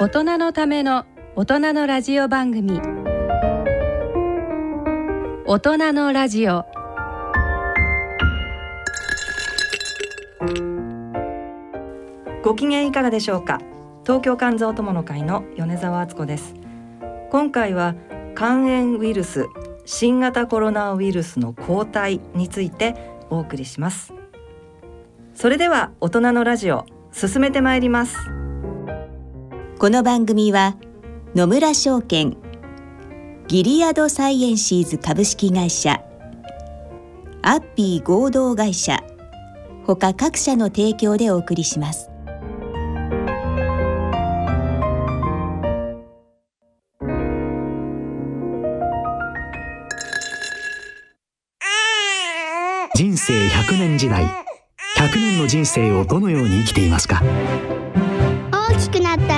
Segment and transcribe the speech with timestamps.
[0.00, 2.80] 大人のための大人のラジオ番組。
[5.44, 6.64] 大人のラジオ。
[12.44, 13.60] ご機嫌いかがでしょうか？
[14.04, 16.54] 東京肝臓友の会の米澤敦子です。
[17.30, 17.96] 今回は
[18.36, 19.46] 肝炎ウイルス
[19.84, 22.94] 新型コロナウイルスの抗体について
[23.30, 24.14] お送りします。
[25.34, 28.16] それでは大人のラジオ進めてまいります。
[29.78, 30.74] この番組は
[31.36, 32.36] 野村証券
[33.46, 36.02] ギリアドサイエンシーズ株式会社
[37.42, 39.04] アッピー合同会社
[39.86, 42.10] 他各社の提供でお送りします。
[52.96, 54.24] 人生100年時代
[54.96, 57.22] 100年の人生をどのように生きていますか？
[58.50, 59.37] 大きくなった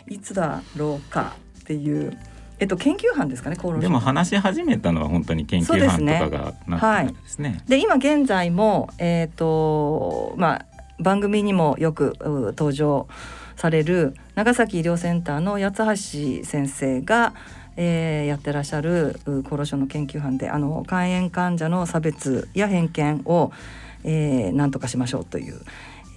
[0.09, 0.15] い。
[0.15, 2.17] いつだろうかっていう
[2.59, 7.63] えっと研究班ですかね厚労省でも話し始めたのは本当に研究班とかがなってですね。
[7.67, 10.67] で今現在もえっ、とまあ
[10.99, 13.09] 番組にもよくう登場
[13.57, 15.79] される長崎医療センターの八
[16.41, 17.35] 橋先生が、
[17.77, 23.53] えーやってらっしゃる厚労省の研究班であの肝炎患者の差別や偏見を、
[24.05, 25.61] えー、何とかしましょうという、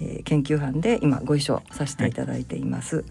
[0.00, 3.04] えー研究班で今ご一緒させていただいています。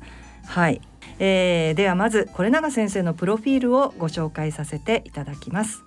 [0.46, 0.82] はい、
[1.20, 5.84] えーではまず是永先生のプロフィールをご紹介させていただきます。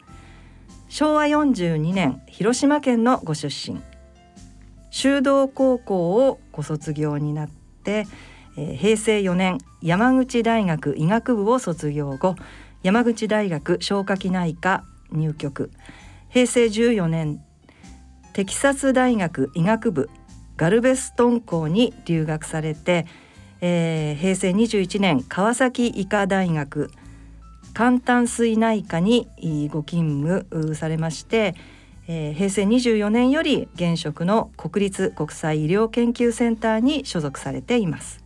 [0.89, 3.81] 昭和42年広島県のご出身
[4.91, 8.07] 修道高校をご卒業になって、
[8.57, 12.37] えー平成4年山口大学医学部を卒業後
[12.83, 15.71] 山口大学消化器内科入局
[16.29, 17.41] 平成14年
[18.33, 20.09] テキサス大学医学部
[20.57, 23.07] ガルベストン校に留学されて、
[23.61, 26.91] えー平成21年川崎医科大学
[27.75, 29.29] 肝胆膵内科に
[29.71, 31.55] ご勤務されまして、
[32.07, 38.22] えー平成24年より現職の国立国際医療研究センターに所属されています。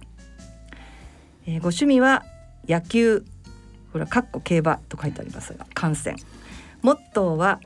[1.46, 2.24] えーご趣味は
[2.68, 3.24] 野球
[3.92, 6.16] ほらかっこ競馬と書いてありますが観戦
[6.82, 7.60] モットーは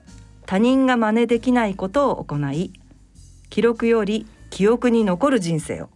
[0.47, 2.73] 他人が真似できないことを行い
[3.49, 5.91] 記録より記憶に残る人生を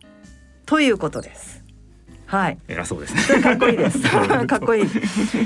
[0.67, 1.63] ということです。
[2.27, 3.43] はい、偉そうですね。
[3.43, 4.01] かっこいいです。
[4.47, 4.89] かっこいい。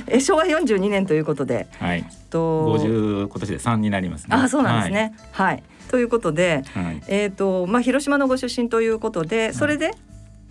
[0.07, 2.05] え昭和42年ということで、はい。
[2.31, 4.37] と五十今年で三になりますね。
[4.37, 5.15] あそうなんですね。
[5.33, 5.63] はい。
[5.91, 6.85] ということで、はい。
[6.85, 7.03] はい。
[7.09, 9.91] えっ、とまあ広島のご出身ということで、それで、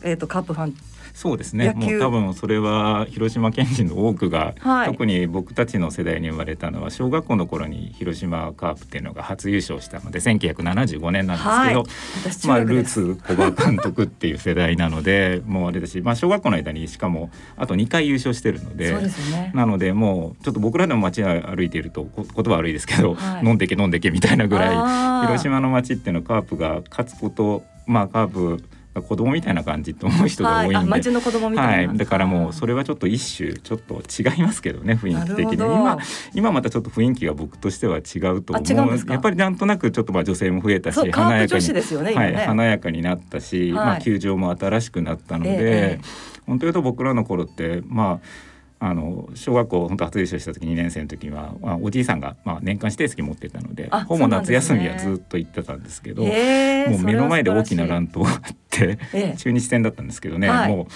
[0.04, 0.76] えっ、とカープファン
[1.18, 1.74] そうですね。
[1.76, 28.64] もう多分それは広島県人の多くが、はい、特に僕たちの世代に生まれたのは小学校の頃に広島カープっていうのが初優勝したので1975年なんですけど、はい、まあ、ルーツ小川監督っていう世代なのでもうあれだし、まあ、小学校の間にしかもあと2回優勝してるので、ね、なのでもうちょっと僕らでも街歩いていると言葉悪いですけど、はい、飲んでけ飲んでけみたいなぐらい広島の街っていうのはカープが勝つことまあカープ
[29.02, 35.54] 子供みたいな感じと思う人が多いんで、はい、町の子供みたいな、はい、だからもうそれはちょっと一種ちょっと違いますけどね雰囲気的に。
[35.56, 35.98] 今
[36.34, 41.74] 今またちょっと雰囲気が僕としては違うと思うやっぱりなんとなくちょっとまあ女性も増えたし華やかに、
[42.04, 45.56] ね、はい、華やかになったし、はい、まあ球場も新しくなったので、え
[46.00, 46.00] え、
[46.46, 48.47] 本当言うと僕らの頃ってまあ
[48.80, 59.00] あの小学校本当初優勝した時2年生の時は、まあ、おじいさんが、まあ、年間指定席持ってたのでほぼ夏休みはずっと行ってたんですけど、ね、もう目の前で大きな乱闘があって、
[59.38, 60.88] 中日戦だったんですけどね、はい、も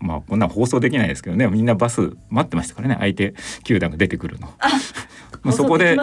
[0.00, 3.34] う、まあ、こんな放送できないですけどねみんなバス待ってましたからね相手
[3.64, 4.48] 球団が出てくるの。
[5.42, 5.96] もう そこで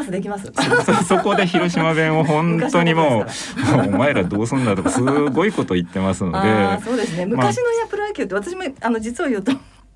[1.07, 3.25] そこで広島弁を本当にも
[3.67, 7.27] うもうお前らどうすんだとかすごいこと言ってますのでそうですね。
[7.27, 9.51] 昔のプロ野球って私もあの実を言うと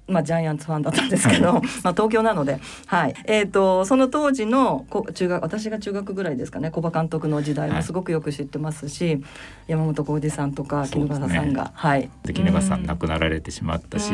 [0.07, 3.15] まあ、ジャイアンツファンだったんですけど、はい、まあ東京なので、はい。
[3.25, 9.23] えーと、その当時の中学私が中学ぐらいですかね小葉監督の時代もすごくよく知ってますし、はい、
[9.67, 12.09] 山本浩二さんとか衣笠さんが、ね、はい。
[12.25, 14.11] 衣笠さん亡くなられてしまったし、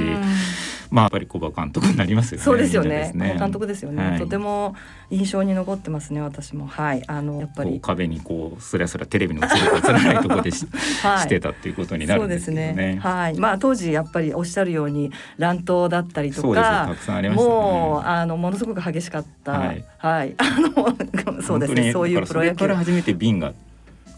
[0.91, 4.75] まあやっぱり小葉監督になりますよねそうですよね、ね、監督ですよね、はい、とても
[5.11, 6.67] 印象に残ってますね私も。
[6.67, 7.03] はい。
[7.07, 7.79] あのやっぱり。
[7.81, 9.49] 壁にこうすらすらテレビの映
[9.81, 10.67] らないところでし,
[11.01, 12.73] はい、してたっていうことになるんですけどね。
[12.73, 12.99] ね。
[13.01, 13.37] はい。
[13.37, 21.91] まあ当時やっぱりおっしゃるように乱闘だったりとか、ね、もうあのものすごく激しかった、はい、はい、あのそうですね。
[21.91, 22.55] そういうプロ野球。
[22.59, 23.53] から初めて瓶が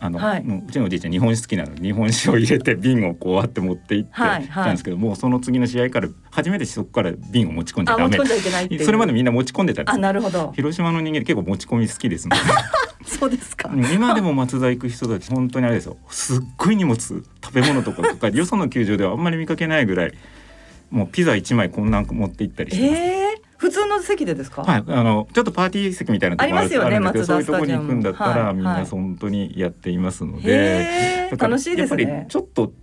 [0.04, 8.18] あの、はい、うちのおじいちゃん日本酒好きなので日本酒を入れて瓶をこうやって持って行ってたんですけど、はいはい、もうその次の試合から初めてそこから瓶を持ち込んじゃダメ
[8.84, 10.52] それまでみんな持ち込んでたんですあなるほど。
[10.56, 12.42] 広島の人間結構持ち込み好きですので
[13.06, 13.70] そうですか。
[13.94, 15.98] 今でも松田行く人たち本当にあれですよ。
[16.10, 20.14] すっごい荷物食べ物とかとかよその球場ではあんまり見かけないぐらい
[20.90, 24.64] もうピザ一枚こんなん持って行ったりしてます、えー普通の席でですか？
[24.64, 27.00] はい、あのちょっとパーティー席みたいなところありますよね。
[27.00, 32.26] 松田そういうところに行くんだったら、はい、みんな本当にやっていますので、楽しいですね。
[32.28, 32.74] ちょっと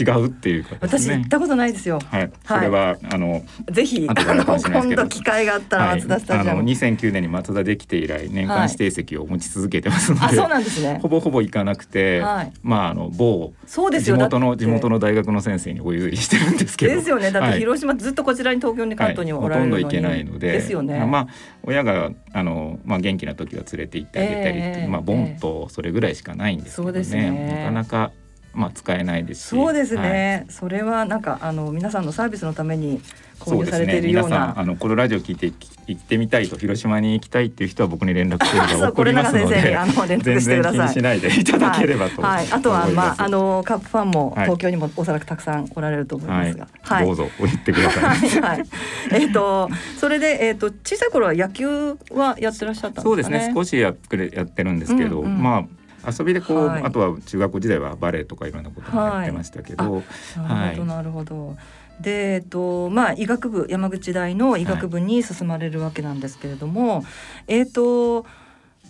[0.00, 2.00] 違うっていうか、ね、私行ったことないですよ。
[2.00, 2.32] はい。
[2.46, 10.98] それは、はい、あのぜひあの今度機会があったら松田スタジアム、はい、あの2009年に松田できて以来年間指定席を持ち続けてますので、はい、そうなんですね。
[11.02, 16.94] ほぼほぼ行かなくて、はい、まああの某そうですよ地元の地元の大学の先生にお譲りしてるんですけど。
[16.94, 17.30] ですよね。
[17.30, 20.52] だって広島ずっとこちらに東京に関東におられるのに、ほとんど行けないので。
[20.52, 21.04] ですよね。
[21.04, 21.28] まあ
[21.64, 27.30] 親があのまあ元気な時は連れて行ってあげたりえー、まあボンとそれぐらいしかないんですけどね。
[27.30, 28.12] ねなかなか
[28.54, 33.00] まあ、使えないですそうですね、はい、それはなんかあの皆さんのサービスのために
[33.42, 35.52] 購入されているような、ね、あのこのラジオ聞いて
[35.86, 40.88] 行ってみたいと広島に行きたいっていう人は僕に連絡してれば 送りますのであの連絡してください。
[40.92, 48.04] しないでいただければと、はい、はい、あとはまああのカップファンも東京にもおそらくたくさんおられると思いますが、はい、どうぞお言ってください。
[48.40, 48.62] はい、
[49.10, 53.52] えっ、ー、とそれでえっ、ー、と小さい頃は野球はやってらっしゃったんですか、ね、そうですね。
[53.54, 53.92] 少しや
[54.32, 55.64] やってるんですけど、うんうん、まあ
[56.06, 60.04] 遊びでこう、はい、あとは中学校時代はバレエとかいろんなこともやってましたけど、はい、
[60.36, 61.56] なるほどなるほど。
[62.00, 67.04] でえっとまあ医学部山口大の医学部に進まれるわけなんですけれども、はい、
[67.48, 68.26] えっと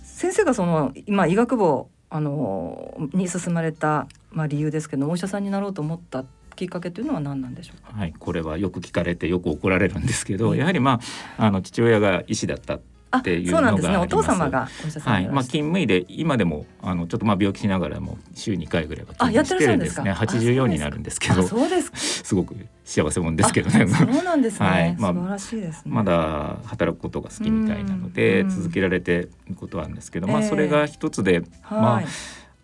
[0.03, 7.99] 先生がその今医学部をあのに進まれたまあ理由ですけどお医者さんになろうと思ったきっかけというのは何なんでしょうか？
[7.99, 11.01] はい、これはよく聞かれてよく怒られるんですけど、やはりま
[11.39, 12.81] ああの父親が医師だったっ
[13.21, 13.83] ていうのがあります。
[13.85, 14.69] すね、お父様が
[15.01, 20.13] はい、まあ勤務医で今でもあのちょっとまあ病気しながらも週2回ぐらいは勤務してるんですね。
[20.13, 21.91] 84になるんですけど、そうです
[22.25, 23.87] すごく幸せもんですけどね。
[23.87, 24.67] そうなんですね。
[24.67, 32.03] はい、まあ、素晴らしいです、ね、まだ働くことが好きみたいなので続けられてることはあるんですけど、まあそれが一つで、まあ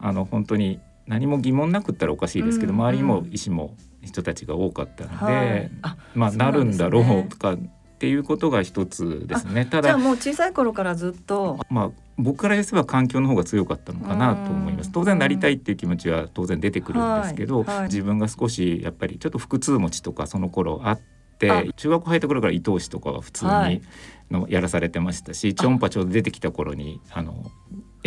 [0.01, 5.71] あの本当に何も疑問なくったらおかしいですけど、周りにも医師も人たちが多かったので、
[6.15, 7.57] まあなるんだろうとか。
[7.99, 9.67] っていうことが一つですね。
[9.67, 11.59] ただもう小さい頃からずっと。
[11.69, 14.93] まあ僕から言えば環境の方が強かったのかなと思います。
[14.93, 21.01] 当然なりたいっていう気持ちは当然出てくるんですけど、はいはい、自分が少しやっぱりちょっと腹痛持ちとかその頃あっ
[21.39, 23.83] て中学入った頃から伊藤氏とかは普通に
[24.31, 27.51] のやらされてましたし、超音波ちょうど出てきた頃にあの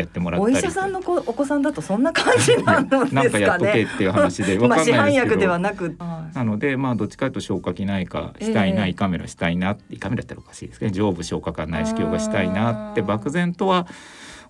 [0.01, 0.55] やってもらったり。
[0.55, 3.11] お医者さんの子お子さんだとそんな感じなのですかね。
[3.11, 4.97] なんかやっとけっていう話でわかんないですけど。
[4.97, 5.97] まあ市販薬ではなく、
[6.33, 13.87] なのでまあどっちかというと消化器内科したいな、えー、胃カメラしたいな胃カメラっておかしいですけど上部消化管内視鏡がしたいなって漠然とは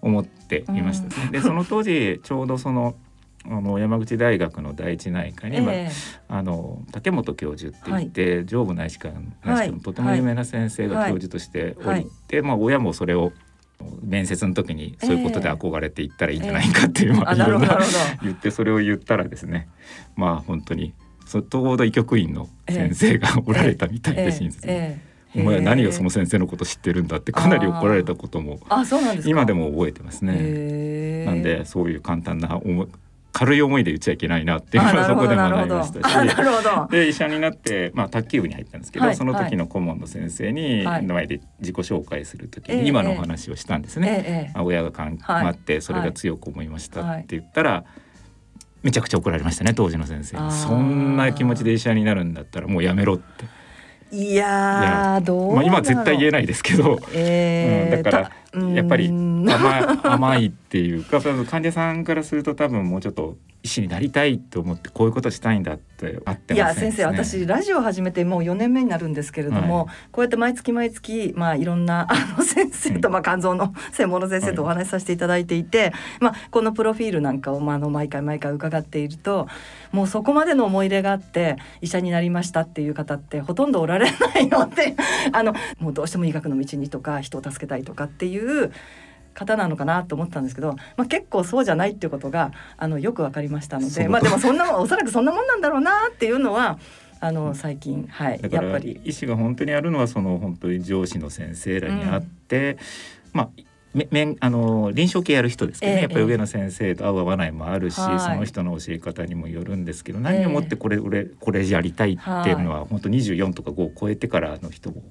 [0.02, 2.96] 思っていました、ね、でその当時ちょうどその
[3.44, 5.92] あの山口大学の第一内科に、えー、
[6.28, 13.32] あの竹本教授って言って、はい、上部内視鏡内視鏡のとても有名な先生が教授としておりて、はい、まあ親もそれを
[14.04, 17.80] 面接の時にそういうことで憧れていったらいいんじゃないかっていう、えー、まあいろんな
[18.22, 19.70] 言ってそれを言ったらですね
[20.16, 20.94] まあ本当に
[21.26, 25.12] ちょうど医局員の先生がおられたみたいで、親切に。
[25.34, 28.60] お前何がその先生のこと知ってるんだってかなり怒られたことも
[29.26, 31.24] 今でも覚えてますね。
[31.26, 32.60] なんでそういう簡単な
[33.32, 36.92] 軽い思いで言っちゃいけないなっていうのはそこで学びましたし。
[36.92, 44.24] で医者になって、まあ、卓球部に入ったんですけど、はい、その時の顧問の先生に前で自己紹介する時に今のお話をしたんですね。
[44.26, 47.86] ええ、親がかん、まってそれが強く思いましたって言ったら、
[48.84, 50.52] めちゃくちゃ怒られましたね当時の先生に。
[50.52, 53.46] そんな気持ちで医者になるんだったらもうやめろって。
[54.14, 79.48] いやどうまあ、今絶対言えないですけど、えー、うん、だからやっぱり甘甘いっていうか患者さんからすると多分もうちょっと医師になりたいと思ってこういうことしたいんだってあって、ね、いや先生私ラジオ始めてもう4年目になるんですけれども、はい、こうやって毎月毎月まあいろんなあの先生と、まあ肝臓の専門の先生とお話しさせていただいていて、はい、まあこのプロフィールなんかをまああの毎回毎回伺っていると
[79.92, 84.96] もうそこまでの思い入れがあって医者になりましたっていう方ってほとんどおられないので
[85.32, 88.41] あのもうどうしても医学の道にとか人を助けたいとかっていう
[89.34, 96.80] 方なのかなと思ったんですけど、まあ、結構そうじゃないっていうことがあのよく分かりましたのでまあでもそんなおそらくそんなもんなんだろうなっていうのは
[97.20, 99.00] あの最近はいやっぱり。
[99.06, 102.78] 医師が本当にあるのはその本当に上司の先生らにあって、うん、
[103.34, 103.50] まあ
[103.94, 115.04] めめあの臨床系やる人ですけどね、えー、やっぱり上の先生と合う合わないもあるし、その人の教え方にもよるんですけど、何をもってこれ俺これやりたいっていうのは、本当24とか5を超えてからの人も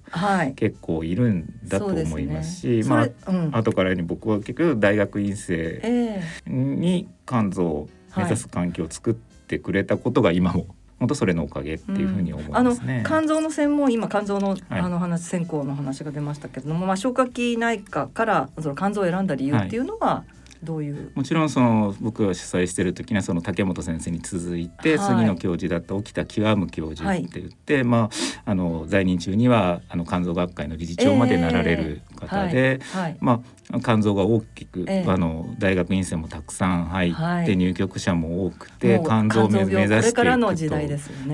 [0.57, 12.99] 結構いるんだと思いますし、すね、まあ、うん、後からに僕は結局大学院生に肝臓を目指す環境を作ってくれたことが今も本当それのおかげっていうふうに思いますね。
[12.99, 21.11] うん、肝臓の専門今肝臓の、あの話専攻の話が出ましたけれども、まあ消化器内科からその肝臓を選んだ理由っていうのは、はいどういう？
[21.15, 28.11] もちろんその僕が主催してる時にはその竹本先生に続いて、はい、次の教授だった沖田極教授って言って、はい、ま
[28.45, 40.23] ああの在任中にはあの肝臓学会の理事長までなられる方で、えーはい、まあ肝臓が大きく、えー、あの大学院生もたくさん入って、入局者も多くて肝臓を目指していくと、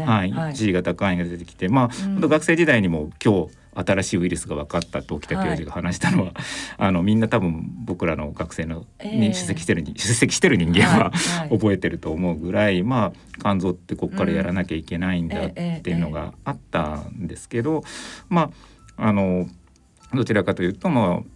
[0.02, 6.34] はい、はい、地位が高いが出てきて、まあ、うん、学生時代にも今日新しいウイルスが分かったと沖田教授が話したのは、はい、
[6.78, 17.82] あのみんな多分僕らの学生のに出席してる、えー、出席してる人間は、はい、覚えてると思うぐらい、まあ肝臓ってここからやらなきゃいけないんだっていうのがあったんですけど、
[18.28, 18.50] ま
[18.96, 19.46] ああの
[20.14, 21.35] どちらかというとまあ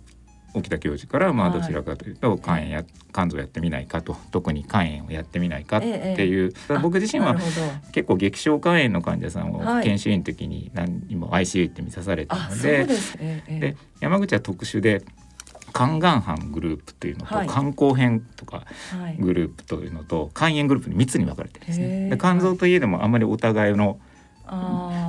[0.55, 4.17] 沖田教授からまあどちらかというと肝炎や肝臓やってみないかと。
[4.31, 5.87] 特に肝炎をやってみないかって
[6.27, 7.37] いう、ええ、僕自身は
[7.93, 12.87] 結構激症肝炎の患者さんを研修医の時に何にも ICU 行って見さされたので
[13.49, 15.03] で山口は特殊で
[15.73, 18.65] 肝がん班グループというのと、はい、肝硬変とか
[19.19, 22.11] グループというのと、肝炎グループに3つに分かれてるんですね。
[22.11, 24.01] で肝臓といえどもあまりお互いの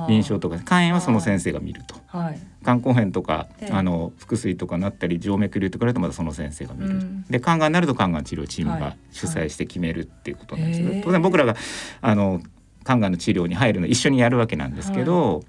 [0.08, 10.96] 臨床とか肝炎はその先生が見ると、はい、肝硬変とか、えー、あの腹水とかなったり静脈瘤とかだとまたその先生が見る、うん、で肝がんになると肝がん治療チームが主催して決めるっていうことなんですけど、はい。
[10.98, 11.56] はい、当然僕らが
[12.00, 12.40] あの
[12.84, 15.44] 肝がんの治療に入るの一緒にやるわけなんですけど、はい、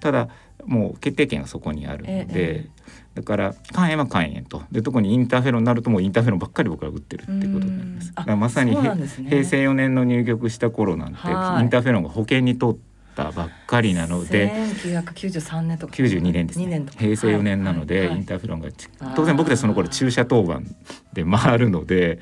[0.00, 0.28] ただ
[0.64, 4.62] もう決定権がそこにあるので、えー、だから肝炎は肝炎と。
[4.72, 8.12] で特にインターフェロンになるともうインターフェロンばっかり僕は打ってるっていうことになります。
[8.36, 11.22] まさに、ね、平成4年の入局した頃なんてイン
[11.68, 14.52] ターフェロンが保険に通ってったばっかりなので
[14.82, 15.94] 1993年とか。
[15.94, 18.68] 92年です、ね、平成4年なので、インターフェロンが
[19.14, 20.66] 当然僕たちその頃注射当番
[21.12, 22.18] で回るので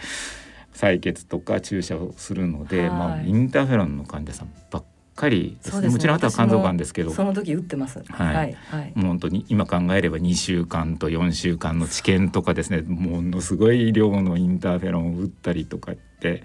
[0.74, 4.84] 採血とか注射をするので、はい、まあ、インターフェロンの患者さんばっ
[5.14, 7.10] かりですね、ね、もちろんあとは肝臓がんですけど。
[7.10, 8.34] その時打ってます、はい。
[8.34, 12.82] はいはい、もう本当に今考えれば2週間と4週間の治験とかですね。
[12.82, 16.42] ものすごい量のインターフェロンを打ったりとかって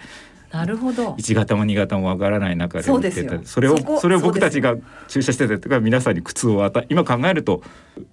[0.51, 1.13] なるほど。
[1.15, 2.99] 1型も2型もわからない中でそ
[3.43, 4.75] それをそれを僕たちが
[5.07, 7.61] 注射してたとか皆さんに苦痛を与え今考えると。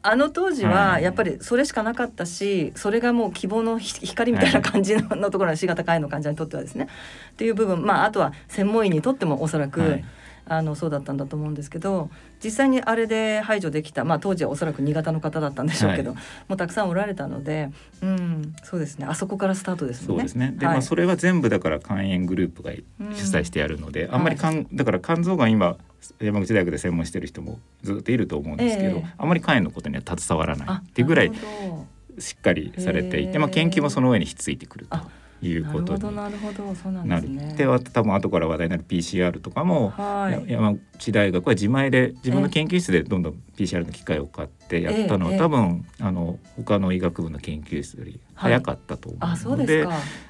[0.02, 6.88] あの当時はやっぱりそれしかなかったし、それがもう希望の光みたいな感じの,、のところの C 型肝炎の患者にとってはですね。
[7.32, 10.04] っていう部分まああとは専門医にとってもおそらく、はい
[10.46, 12.10] あのそうだったんだと思うんですけど
[12.42, 17.70] 実際にあれで排除できた、まあ、当時はおそらく新潟の方だったんでしょうけど、はい、もうたくさんおられたので、
[18.02, 19.06] うん、そうですね。
[19.06, 20.06] あそこからスタートですね。
[20.06, 20.52] そうですね。
[20.56, 25.76] で、はい、まあ、それは全部だから肝炎グループが主催してやるので、うん、あんまり肝、はい、だから肝臓が今
[26.20, 31.32] 山口大学で専門してる人もずっといると思うんですけど、えー、あまり肝炎のことには携わらないっていうぐらい
[32.18, 34.98] しっかりされていて、まあ、研究もその上にひっついてくると。
[35.48, 37.54] いうことになるほどそうなんですね。
[37.56, 49.18] で多分後から話題になる PCR とかも、はい、山口大学は自前で自分の研究室でどんどん PCR の機械を買ってやったのは、多分あの他の医学部の研究室より早かったと思
[49.54, 49.86] うので,、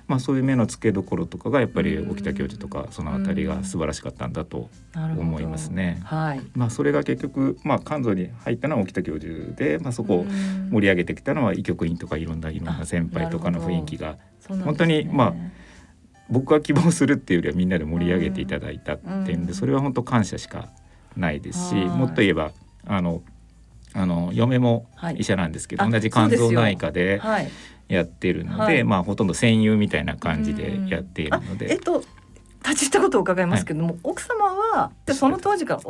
[0.06, 6.00] まあ、そういう目の付けどころとかがやっぱり沖田教授とかその辺りが素晴らしかったんだと思いますね。
[6.04, 6.40] はい。
[6.54, 10.26] まあ、それが結局、まあ、肝臓に入ったのは沖田教授で、まあ、そこを
[10.70, 15.34] 盛り上げてきたのは医局員とかいろんないろんな先輩とかの雰囲気が、本当にまあ
[16.30, 20.68] 僕は希望するっていうよりはみんなで盛り上げていただいたっていうんで、それは本当感謝しか
[21.16, 22.52] ないですし、もっと言えば
[22.86, 23.22] あの
[23.92, 24.86] あの嫁も
[25.16, 27.20] 医者なんですけど、同じ肝臓内科で
[27.88, 31.72] やってるので、まあほとんど戦友みたいな感じでやっているので。
[31.72, 32.02] えっと
[32.66, 35.80] 立ち入ったことを伺いますけども、はい、奥様はその当時から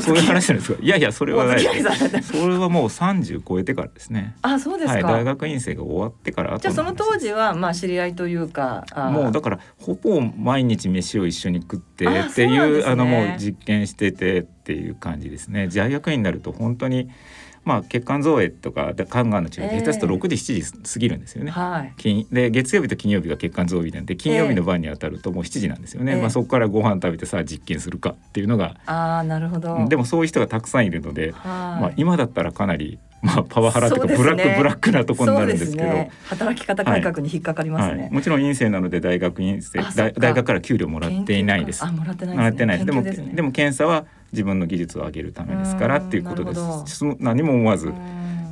[0.00, 0.82] そういう話なんですか？
[0.82, 1.60] いやいやそれはない。
[2.22, 4.36] それはもう三十超えてからですね。
[4.42, 8.84] あそうですか、はい、大学院生が終わってからじゃあその当時はまあ知り合いというか。
[9.12, 15.68] もうだからほぼ毎日飯を一緒に食ってっていう、ね、あのもう実験しててっていう感じですね。
[15.68, 17.10] 大学院になると本当に。
[17.64, 21.50] まあ、血管造影とか肝がんの治療下手すると6時7時過ぎるんですよね。
[21.50, 28.76] はい、で月曜日と金曜日が血管造影なんで金曜日の晩に当たるともう7時なんですよね、えー、まあ、そこからご飯食べてさあ実験するかっていうのが。
[28.86, 29.86] あなるほど。
[29.88, 38.00] でもそういう人がたくさんいるので、まあ、今だったらかなりまあ、パワハラとかブラック、ね、ブラックなところになるんですけど、ね、働き方改革に引っかかりますね、はい。
[38.02, 41.84] はい、もちろん院生なので大学院生大学から給料もらっていないです。
[41.86, 43.02] もらってないです、ね、でも
[43.34, 47.04] でも検査は自分の技術を上げるためですからっていうことです。
[47.18, 47.92] 何も思わず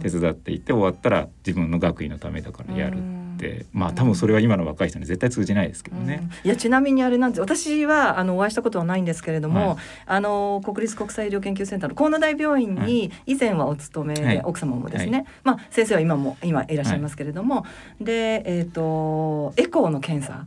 [0.02, 3.66] 手伝っていて終わったら自分の学位のためだからやるって。
[3.72, 6.28] まあ多分それは今の若い人に絶対通じないですけどね。
[6.44, 7.40] いやちなみにあれなんです。
[7.40, 17.66] 私はあのお会いしたことはないんですけれども、はい、あの国立国際医療研究センターの河野大病院に以前はお勤めで、はい、奥様もですね、はい、まあ先生は今も今いらっしゃいますけれども、
[18.00, 20.46] でえっ、ー、とエコーの検査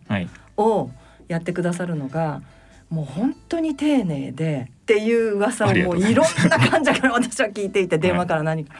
[0.56, 0.90] を
[1.28, 2.42] やってくださるのが。
[2.90, 8.76] もう本当に丁寧でっていう噂をもういろんな患者から私は聞いていて 電話から何か。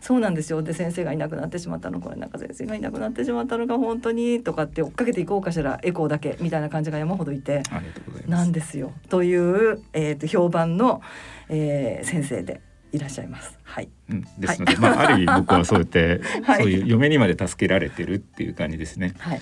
[0.00, 0.62] そうなんですよ。
[0.62, 2.00] で先生がいなくなってしまったの。
[2.00, 5.78] これなんか先生がいなくなってしまったのが本当にとかって追っかけていこうかしら。
[5.82, 7.62] エコーだけみたいな感じが山ほどいて
[8.26, 8.92] なんですよ。
[9.08, 11.02] という、えーと、評判の、
[11.48, 12.60] えー、先生で
[12.92, 13.58] いらっしゃいます。
[13.62, 13.88] はい。
[14.10, 19.14] うん、ですので、はい、まあある意味 僕はそうやって、はい、そういう嫁にまで助けられてるっていう感じですね。
[19.18, 19.40] はい。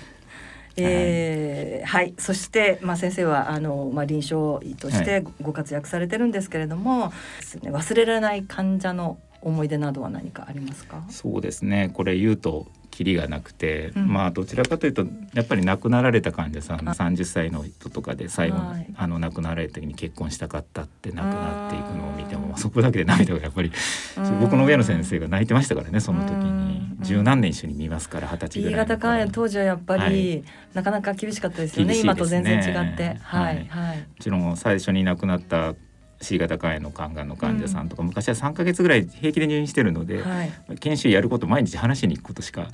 [0.79, 11.03] えー、はい、そして、まあ、先生はあの、まあ、臨床医としてご活躍されてるんですけれども、はい、忘れられない患者の思い出などは何かありますか？
[11.09, 11.91] そうですね。
[11.93, 23.71] これ言うとキリがなくて、うん、まあどちらかというとやっぱり亡くなられた患者さん30歳の人とかで最後、はい、あの亡くなられた時に結婚したかったって亡くなっていくのを見てもそこだけで涙がやっぱり
[24.41, 26.77] 僕の上野先生が泣いてましたからねその時に。
[26.99, 33.19] 十何年一緒に見ますから二十歳ぐらい型肝炎当時はやっぱり、はい、なかなか厳しかったですよね、ね、今と全然違って。
[33.21, 35.75] はい、はい、もちろん最初に亡くなった
[36.21, 42.69] C 型肝炎の肝がんの患者さんとか、うん、昔は3か月ぐらい平気で入院してるので、はい、研修やること毎日話しに行くことしか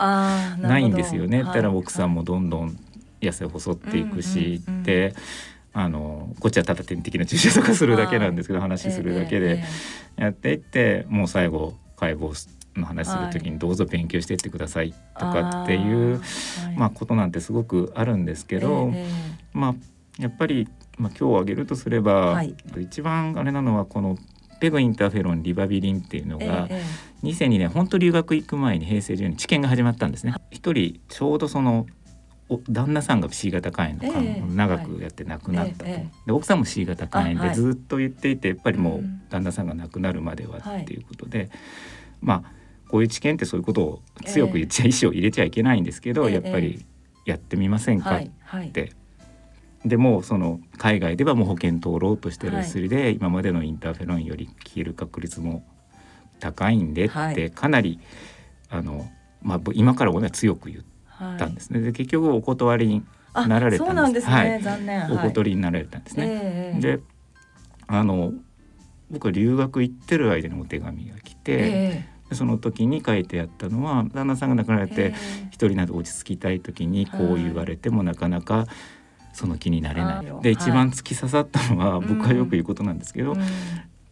[0.59, 1.43] ないんですよね。
[1.43, 2.77] たら奥さんもどんどん
[3.21, 5.13] 痩せ細っていくし、はい、で
[5.73, 9.63] あのこっちはただ点滴の注射とかするだけなんですけど、話するだけで。
[10.15, 16.21] やっていって、もう最後解剖の話する時にどうぞ勉強していってくださいとかっていう、
[16.75, 18.91] まあことなんてすごくあるんですけど、
[19.53, 19.75] まあ
[20.19, 24.17] やっぱりまあ、今日挙げるとすれば、はい、一番あれなのはこの
[24.59, 26.83] ペグインターフェロンリバビリンっていうのが、え
[27.23, 30.33] え、2002年本当留学行く前に平成10年治験が始まったんですね。
[30.51, 31.85] 一人ちょうどその
[32.69, 41.49] 旦那さんが C 型肝炎の肝を長くやって亡くなったと、え、で奥さんも C 型肝炎でずっと言っていてやっぱりもう旦那さんが亡くなるまではっていうことで、
[42.21, 42.51] まあ
[42.89, 46.85] こういう治験ってそういうことを強く言っちゃ、意思を入れちゃいけないんですけど、やっぱり
[47.25, 48.93] やってみませんかって
[49.85, 55.65] でもその海外ではもう保険通ろうとしてる薬で、はい、今までのインターフェロンより消える確率も
[56.39, 57.99] 高いんでってかなり、
[58.69, 59.09] はい、あの、
[59.41, 61.81] まあ、今からは強く言ったんですね。
[61.81, 63.03] で結局お断りに
[63.47, 64.27] なられたんです。
[64.27, 66.25] はい、残念、お断りになられたんですね。
[66.27, 66.99] えー、で
[67.87, 68.33] あの
[69.11, 75.13] 僕は留学行ってる間にお手紙が来て、えー、その時に書いてあったのは旦那さんが亡くなられて
[75.51, 78.65] 一人など落ち着きたい時にこう言われてもなかなか
[79.33, 80.41] その気になれない。
[80.41, 83.35] で一番突き刺さったのは、僕はよく言うことなんですけど、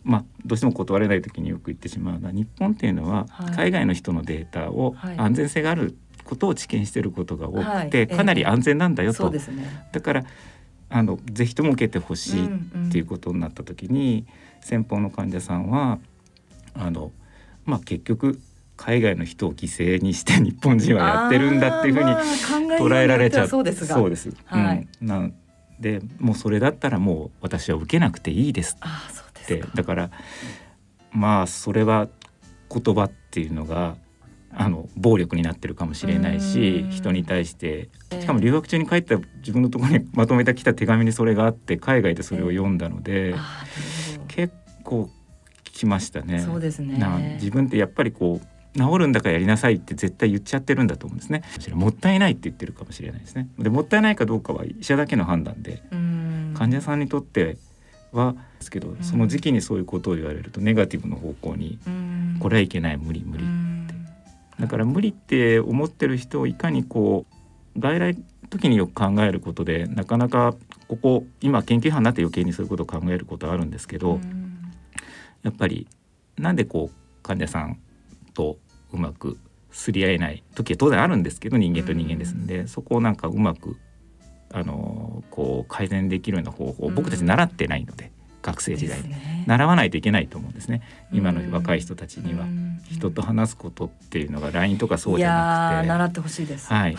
[0.04, 9.32] まあ、どうしても断れない時によく言ってしまうのは日本っていうのは海外の人のデータを安全性があることを知見していることが多くて、かなり安全なんだよと。
[9.92, 10.26] だから
[10.90, 14.26] あのぜひとも受けてほしいっていうことになった時に、
[14.60, 16.00] 先方の患者さんは
[16.74, 17.12] あの、
[17.66, 18.40] まあ、結局
[18.82, 22.10] 海外の人を犠牲にして 日本人はやってるんだっていうふうに
[22.80, 23.48] 捉えられちゃう。
[23.48, 25.34] そうですそうです、はい、うん、なん
[25.80, 29.64] でもうそれだったらもう私は受けなくていいですって。
[29.76, 30.12] だから
[31.12, 32.08] まあそれは
[32.74, 33.98] 言葉っていうのが
[34.54, 37.90] あの暴力になってるかもしれないし人に対して。
[38.20, 43.36] しかも留学中に帰った自分のところにまとめてきた手紙にそれがあって海外でそれを読んだので、
[44.28, 45.10] 結構
[45.82, 46.40] きましたね。
[46.40, 47.38] そうですね。
[47.40, 51.44] 自分ってやっぱりこう治るんだからやりなさいって絶対言っちゃってるんだと思うんですね。
[51.74, 53.50] もったいないって言ってるかもしれないですね。
[53.60, 55.84] でもったいないかどうかは医者だけの判断で
[56.54, 57.58] 患者さんにとって
[58.14, 61.80] はですけどその時期にそういうことを言われるとネガティブの方向に
[62.40, 63.44] これはいけない無理無理
[64.60, 67.26] だから無理って思ってる人をいかにこ
[67.76, 68.18] う外来
[68.50, 70.54] 時によく考えることでなかなか
[70.88, 74.20] ここ今研究班になって余計にそういうことを考えることあるんですけど
[75.42, 75.88] やっぱり
[76.38, 77.80] なんでこう患者さん
[78.34, 78.58] と
[78.92, 79.38] うまく
[79.72, 83.78] すり合えない時は当然あるんですけど人間と人間ですんでそこをなんかうまく
[84.52, 88.12] あのこう改善できるような方法を僕たち習ってないので。
[88.42, 90.82] 学生時代に、ね、習わないといけないと思うんですね。
[91.12, 92.46] 今の若い人たちには。
[92.92, 95.88] 人と話すことっていうのが LINE とかそうじゃなくて。
[95.88, 96.68] 習ってほしいです。
[96.68, 96.96] はい、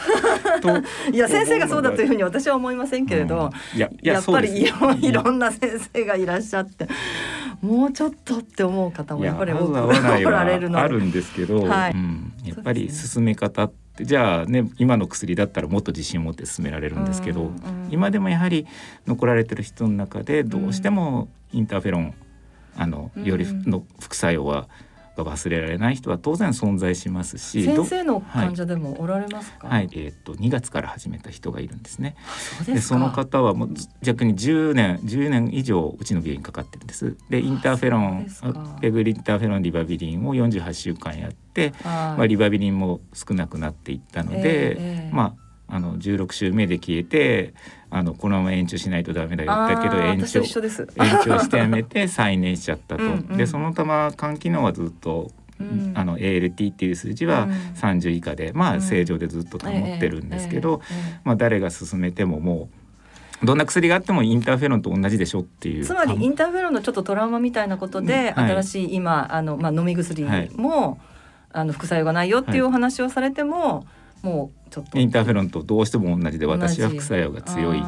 [0.61, 0.79] と
[1.13, 6.89] いや先生がそうだというふうに私は思いませんけれど、うん、いややっぱりいろいろんな先生がいらっしゃって
[7.61, 11.93] もうちょっとって思う方もやっぱり多くおられるのあるんですけど、はい。
[11.93, 18.67] うん、やっぱり進め方ってじゃあね今の薬だったらもっと自信を持って進められるんですけど、うんうん、今でもやはり
[19.07, 22.15] 残られてる人の中でどうしてもインターフェロン
[22.77, 24.69] あのよりの副作用は
[25.17, 32.17] が忘れられない人は当然存在しますし先生の患者でもおられますか、はい、はい、えー、っと2月から始めた人がいるんですね。
[32.67, 33.71] でその方はもう
[34.03, 37.17] 逆に10年10年以上うちの病院かかってるんです。
[37.29, 38.27] でインターフェロン
[38.81, 45.42] ペグリンターフェロンリバビリンを48週間やって、まあ、リバビリンも少なくなっていったので、えー、まあ
[45.73, 47.55] あの16週目で消えて
[47.91, 49.51] あのこのまま延長しないとダメだよ。
[49.51, 53.03] だけど延長延長してやめて 再燃しちゃったと。
[53.03, 55.31] うんうん、でそのたま肝機能はずっと
[55.61, 60.83] うん、あの ALT っていう数字は30以下で、うん、まあ正常でずっと保ってるんですけど、
[61.23, 62.69] まあ、誰が進めてもも
[63.43, 65.85] うどんな薬があってもインターフェロンと同じでしょっていう。
[65.85, 70.99] つまりインターフェロンのちょっとトラウマみたいなことで、はい、新しい今あの、まあ、飲み薬も、はい、
[71.53, 73.85] あの副作用がないよっていうお話をされても、はい、
[74.23, 74.99] もうちょっと。
[74.99, 77.83] インターフェロンとどうしても同じで私は副作用が強い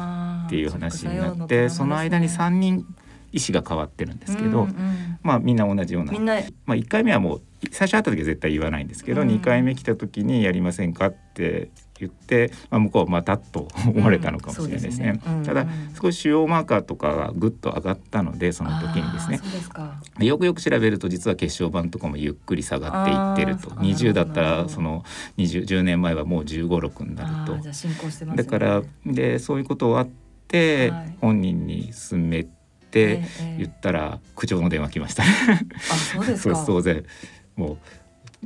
[0.45, 2.85] っていう話になってその間に3人
[3.31, 6.13] 医師が変わってるんですけど、うんうん、まあみんな同じような。
[6.13, 15.09] まあ、1回目はもう最初会った時は絶対言わないんですけど、うん、2回目来た時に「やりませんか?」って言って、まあ、向こうはまたと思われたのかもしれないですね。
[15.09, 15.45] うんすね。
[15.45, 15.65] ただ
[16.01, 19.39] 少し主要マーカーとかがぐっと上がったのでその時にですね。
[20.25, 23.69] よくよく調べると実は血小板とかもゆっくり下がっていってると。
[23.75, 25.03] 20だったらその
[25.37, 27.55] 20 10年前はもう1 5 6になると。
[27.55, 30.09] ね、だからでそういうことがあっ
[30.47, 32.45] て、はい、本人に勧め
[32.91, 33.23] て
[33.57, 35.29] 言ったら苦情の電話来ましたね。
[35.91, 36.63] あそうですか。
[36.67, 37.03] 当然。
[37.55, 37.77] もう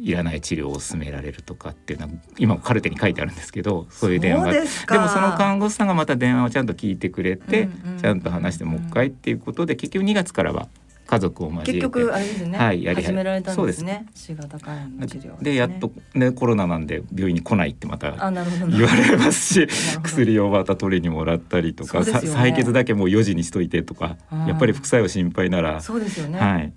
[0.02, 4.52] いらない治療を勧められるとかっていうのは今カルテに書いてあるんですけどそういう電話が。
[4.54, 4.60] で
[5.00, 10.68] もその看護師さんがまた電話をちゃんと聞いてくれて、うんうん、ちゃんと話してもう一回っていうことで結局2月からは
[11.10, 11.72] 家族を交えて。
[11.74, 14.06] 結局あれですね、はい、やり始められたんですね。
[14.12, 14.36] です。
[14.36, 19.68] 型肝炎の治療で、ね、やっとねコロナなんで病院に来ないってまた言われますし
[20.04, 26.74] 薬をまた取りにもらったりとか、ね、採血だけもう4時にしといてとかやっぱり副作用心配ならそうですよね、はい、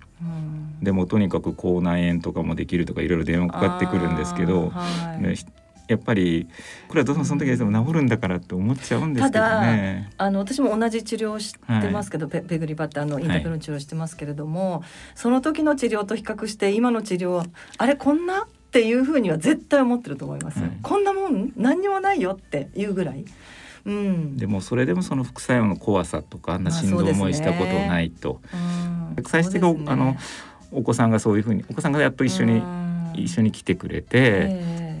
[0.81, 5.35] でもとにかく口内炎とかもできるとかいろいろ電話かかってくるんですけど、はい、ね、
[5.87, 6.47] やっぱり
[6.87, 10.09] これはどうもその時はでも治るんだからって思っちゃうんですけどね。
[10.17, 14.81] あの私も同じ治療をしてますけど、はい、ペグリバってあのインターフェロン治療してますけれども、はい、
[15.15, 17.45] その時の治療と比較して今の治療
[17.77, 20.59] あれこんなっていうふうには絶対思ってると思います。
[20.59, 23.25] はい、こんなもん何にもないよっていうぐらい。
[23.85, 30.15] うん、でもそれでもその副作用の怖さとかあんな心臓思いしたことないと、まあ、最終的に、ね、あの
[30.71, 32.63] お子さんがそういうふうにお子さんがやっと一緒に
[33.15, 34.92] 一緒に来てくれて、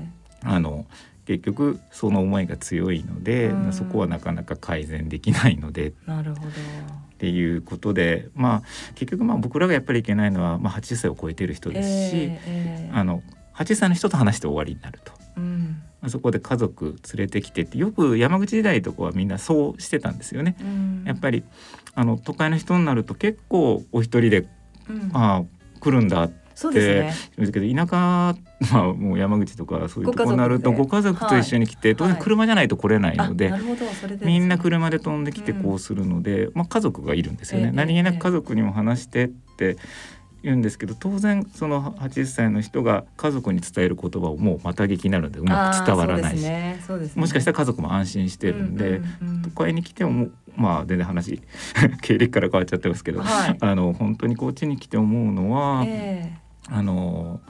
[0.43, 0.85] あの
[1.25, 5.93] 結局その思いが強いので、そこはなかなか改善できないので。
[6.05, 6.49] なるほど。
[6.49, 8.61] っていうことでまあ
[8.95, 13.23] 結局まあ僕らがやっぱりいけないのは、まあ、80歳を超えてる人ですし、えー、あの
[13.55, 15.13] 80歳の人と話して終わりになると。
[15.37, 15.81] うん。
[16.09, 20.57] そこで家族連れてきてってよく山口時代とかはみんなそうしてたんですよね。
[20.59, 21.45] うん、やっぱり
[21.95, 24.45] あの都会の人になると結構お一人で、
[24.89, 25.43] うん、ああ
[25.79, 27.51] 来るんだってそうですね。
[27.51, 28.35] けど田舎
[28.71, 33.51] まあもう山口とかそういうとこになるとご家族と一緒に来て、当然車じゃないと来れないので、
[34.21, 37.71] みんな車で飛んできてこうするので、まあ家族がいるんですよね。
[37.73, 39.77] 何気なく家族にも話してって
[40.43, 51.41] 言うんですけど当然その80歳の人が家族に伝える言葉をもうまた聞きなのでうまく伝わらないし、ねね、もしかしたら家族も安心してるんで、うんうんうん、都会に来てもまあ全然話
[52.03, 57.41] 経歴から変わっちゃってますけど、はい、あの本当にこっちに来て思うのは、えー、あの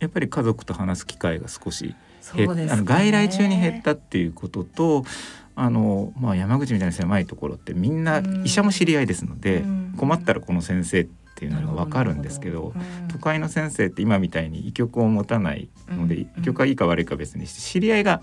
[0.00, 1.94] やっぱり家族と話す機会が少し
[2.34, 5.04] 減っ、ね、あの外来中に減ったっていうことと
[5.54, 9.64] あの、まあ、山口みたいな狭いところってみんな医者も知り合いですので、
[9.96, 12.72] 困ったらこの先生っていうのが分かるんですけど
[13.10, 18.22] 都会の先生って今みたいに医局を持たないので、医局がいいか悪いか別にして知り合いが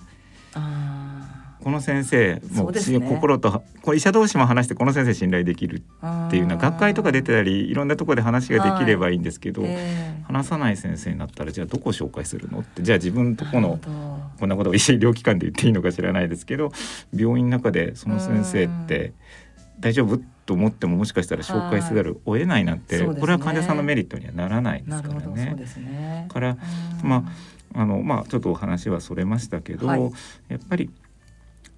[1.64, 5.84] この先生もう、ね、心とこ医者同士も話してこの先生信頼できる
[6.28, 10.16] っていうのは学会とか出てたりいろんなところで話ができればいいんですけど、はいえ。
[10.22, 13.80] ー、話さない先生になったらじゃあどこ紹介するのってじゃあ自分とこの
[14.40, 16.72] こんなことを医療機関で言っていいのか知らないですけど
[17.14, 19.14] 病院の中でその先生って
[19.80, 25.56] 大丈夫と思ってももしかしたら紹介せざるを得ないなんて、はいね、これは患者さんのメリットにはならないですからね。
[25.78, 26.28] ね。
[26.32, 26.58] から
[27.04, 27.26] ま
[27.74, 30.02] ああのまあちょっとお話はそれましたけど、はい、
[30.50, 30.90] やっぱり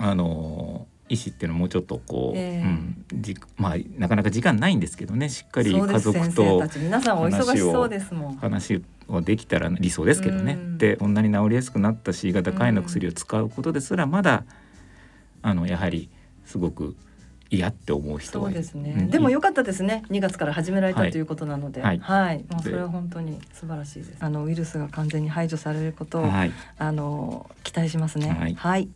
[0.02, 8.36] あの医師っていうのはもうちょっとこう、えー、うん、じまあなかなか時間ないんですけどねしっかり家族と皆さんお忙しそうですもん。
[8.38, 10.58] 話をできたら理想ですけどね。
[10.78, 14.46] でこんなに治りやすくなった C 型肝炎の薬を使うことですらまだ
[15.44, 16.10] あのやはり
[16.46, 16.96] すごく
[17.52, 20.04] 嫌って思う人はそうですね、うん、でも良かったですね。
[20.10, 21.82] 2月から始められた、はい、ということなので。
[21.82, 24.16] はい、はい、もうそれは本当に素晴らしいです。
[24.22, 28.56] あのウイルスが完全に排除されることを、はい、あの期待しますね。
[28.58, 28.88] はい、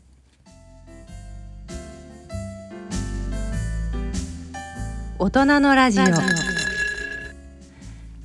[5.17, 6.03] 大人のラジオ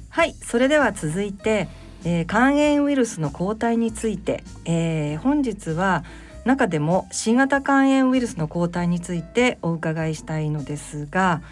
[0.08, 1.68] はいそれでは続いて、
[2.04, 6.04] えー、肝炎ウイルスの抗体について、えー、本日は
[6.44, 11.42] 中でも新型肝炎ウイルスの抗体についてお伺いしたいのですが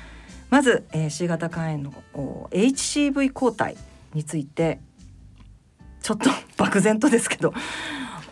[0.50, 3.76] まず、えー、C 型肝炎の HCV 抗体
[4.14, 4.80] について
[6.02, 7.54] ちょっと 漠然とですけど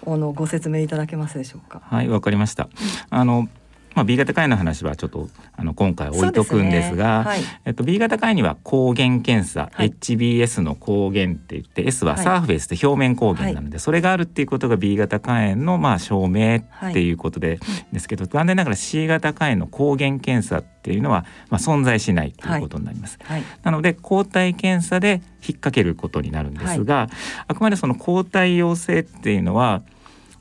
[0.06, 1.82] あのご説明いただけますでしょうか？
[1.84, 2.68] はいわかりました。
[3.10, 3.48] あの
[3.96, 7.24] まあ、B 型肝炎の話はちょっとあの今回置いとくんですが、ね。
[7.24, 17.58] はい、えっと、B 型肝炎には抗原検査、はい、HBS の抗原って言って S はサーフェイスって表面抗原なので、それがあるっていうことが B 型肝炎のまあ証明っていうことで、
[17.90, 23.18] ですけど残念ながら C 型肝炎の抗原検査っていうのはまあ存在しないということになります。
[23.62, 25.22] なので抗体検査で引っ
[25.54, 27.08] 掛けることになるんですが、
[27.48, 29.80] あくまでその抗体陽性っていうのは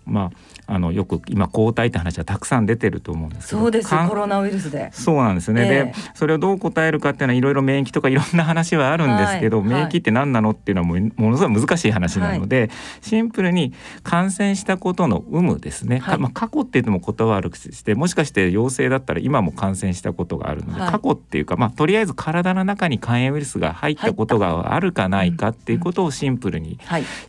[0.05, 4.89] まああのよく今抗体って話はたくさん出てると思うんですそうですコロナウイルスで。
[4.91, 12.69] そうなんですね、えー、でそれをどう答えるかっていうのはいろいろ免疫とかいろんな話はあるんですけど、はい、免疫って何なのっていうのはもうものすごい難しい話なので、はい、
[13.01, 13.73] シンプルに
[14.03, 26.79] 感染したことの有無ですね、はい、まあ、過去っていうのも言葉悪くしてもしかして陽性だったら今も感染したことがあるので、過去っていうか、まあ、とりあえず体の中に肝炎ウイルスが入ったことがあるかないかっていうことをシンプルに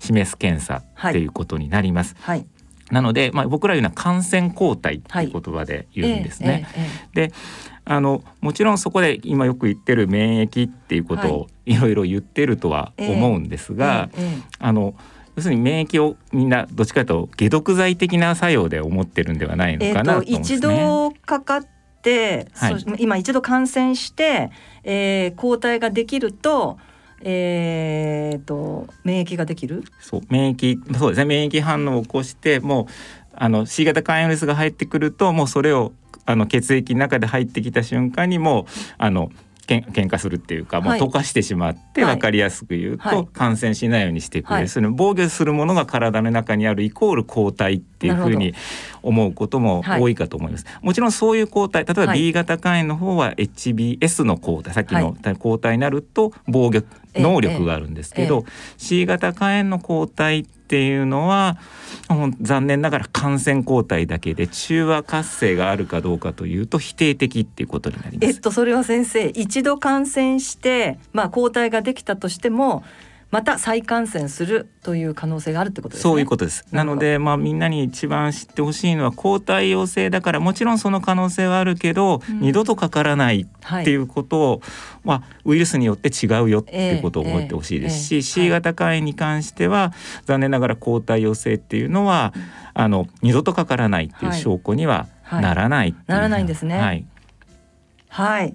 [0.00, 2.16] 示す検査っていうことになります。
[2.20, 2.46] はい
[2.90, 6.48] なので、まあ、僕ら言うのは感染抗体っていう言葉で言うんですね。
[6.48, 6.86] はいええ
[7.24, 7.34] え、で
[7.84, 11.76] あのもちろんそこで今よく言ってる免疫っていうことをい。
[11.76, 14.08] ろいろ言ってるとは思うんですが、
[14.58, 14.94] あの
[15.36, 21.66] 要するに免疫をみんなどっちかというと解毒剤的な作用で思ってるんではないのかなと、ね、一度かかっ
[22.02, 24.50] て、はい、今一度感染して、
[24.82, 26.78] えー、抗体ができると
[27.22, 29.84] えーと、免疫ができる？
[30.00, 31.24] そう免疫そうですね。
[31.24, 32.86] 免疫反応を起こしてもう
[33.34, 35.92] あの C 型肝炎ウイルスが入ってくるともうそれを
[36.24, 38.64] あの血液の中で入ってきた瞬間にもう
[38.98, 39.30] あの
[39.66, 44.50] けん喧嘩するっていうか、もう溶かしてしまって分かりやすく言うと、感染しないようにしてく。
[44.50, 48.54] れる、はい、その防御するものが体の中にあるイコール抗体っていうふうに
[49.02, 50.64] 思うことも多いかと思います。
[50.82, 56.82] もちろんそういう抗体例えば B 型肝炎の方は HBS の抗体さっきの抗体になると防御
[57.20, 58.44] 能力があるんですけど、
[58.76, 61.56] C 型肝炎の抗体ってていうのは
[62.40, 68.28] 残念ながら感染抗体だけで中和活性があるかどうかというと否定的っていうことになります。
[68.28, 72.84] えっとそれは先生一度感染してまあ抗体ができたとしても
[73.30, 76.10] また再感染するという可能性があるってことですね。
[76.10, 76.64] そういうことです。
[76.70, 84.60] なのでまあみんなに一番知ってほしいのは抗体陽性だからもちろんその可能性はあるけど、うん、二度とかからないっていうことを、はい、
[85.04, 89.92] まあウイルスによって違うよっていうことを覚えてほしいですし、えーえー、C 型肝炎に関しては、
[90.24, 92.32] 残念ながら抗体陽性っていうのは、
[92.74, 96.78] あの二度とかからないっていう証拠にはならない、はい、ならないんですね。
[96.78, 97.04] はい。
[98.08, 98.54] はい。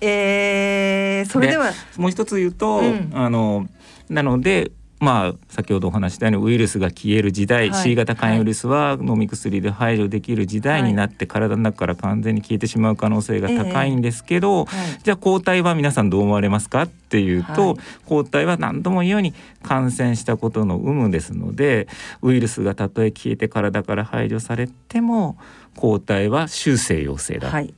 [0.00, 3.68] えー、それではもう一つ言うと、うん、あの
[4.12, 4.70] なので
[5.02, 14.68] まあ先ほどお話したようにウイルスが消える時代、はい、C 型肝炎ウイルスは飲み薬で排除できる時代になって、体の中から完全に消えてしまう可能性が高いんですけど、
[15.02, 21.88] じゃあ抗体は皆さんどう思われますかっていうと、抗体は何度も言うように感染したことの有無ですので
[22.22, 25.36] ウイルスがたとえ消えて体から排除されても
[25.74, 27.74] 抗体は修正陽性だ、はい、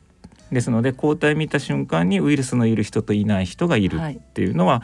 [0.52, 4.82] ですので抗体見た瞬間にウイルスのいる人といない人がいるっていうのは、はい、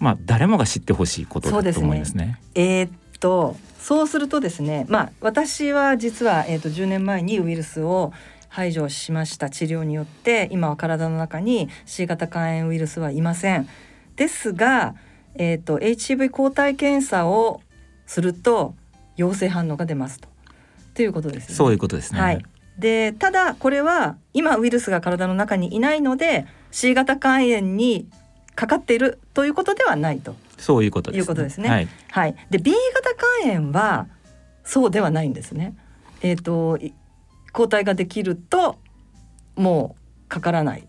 [0.00, 2.38] まあ誰もが知ってほしいことだと思いますね。
[2.54, 8.12] すねえー、っとそうするとですね、まあ私は実はえー、っと10年前にウイルスを
[8.48, 13.68] 排除しました治療によって今は体の中に C 型肝炎ウイルスはいません。
[14.16, 14.96] ですが、
[15.34, 17.60] えーと、と HCV 抗体検査を
[18.06, 18.74] すると
[19.16, 20.28] 陽性反応が出ますと。
[20.94, 22.20] ということです、ね、そういうことですね。
[22.20, 22.44] はい。
[22.78, 28.08] でただこれは今ウイルスが体の中にいないので C 型肝炎に
[28.60, 31.20] かかっているということではないとそういうことですね。
[31.20, 34.06] いうことですねはい、はい、で B 型肝炎は
[34.64, 35.74] そうではないんですね。
[36.20, 36.78] えっ、ー、と
[37.54, 38.78] 抗体ができると
[39.56, 40.86] もうかからない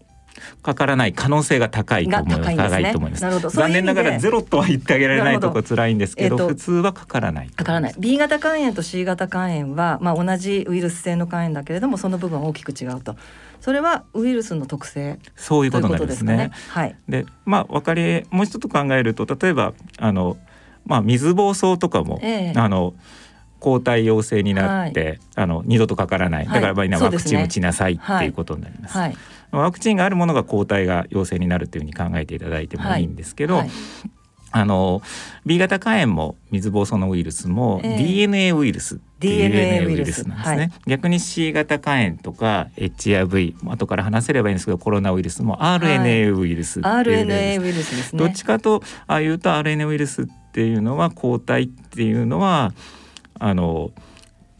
[0.62, 2.55] かからない可能性が高いと思います。
[2.57, 3.49] 高い、ね、と思います。
[3.55, 7.49] 残念ながらゼロとは言ってあげられないとこ辛いんですけど、どえー、普通はかからない。
[7.49, 7.95] かからない。
[7.97, 13.15] B 型肝炎と C 型肝炎はまあ同じウイルス性の肝炎だけれどもその部分は大きく違うと。
[13.62, 16.36] それはウイルスの特性そういうことなんですね。
[16.36, 16.52] ね。
[16.69, 16.95] はい。
[17.08, 20.38] で、まあ分かりもう一つ考えると例えばあの
[20.86, 22.95] まあ水疱瘡とかも、えー、あの
[23.60, 26.47] 抗体陽性になって、はい、あの二度とかからない。
[26.47, 28.97] だから場合にはワクチン打ちなさい、っていうことになります。
[28.97, 29.15] はい。
[29.52, 33.62] ワクチンがあるものが抗体が陽性になるというふうに考えていただいてもいいんですけど、
[34.51, 35.01] あの
[35.45, 48.19] B 型肝炎も水疱瘡のウイルスも DNA ウイルスっていう DNA ウイルスなんですね、はい、逆に C 型肝炎とか HIV 後から話せればいいんですけどコロナウイルスも RNA ウイルスいう、はい、RNA ウイルスですね。
[48.19, 52.73] どっちかとああいうと RNA ウイルスっていうのは抗体っていうのは
[53.39, 53.91] あの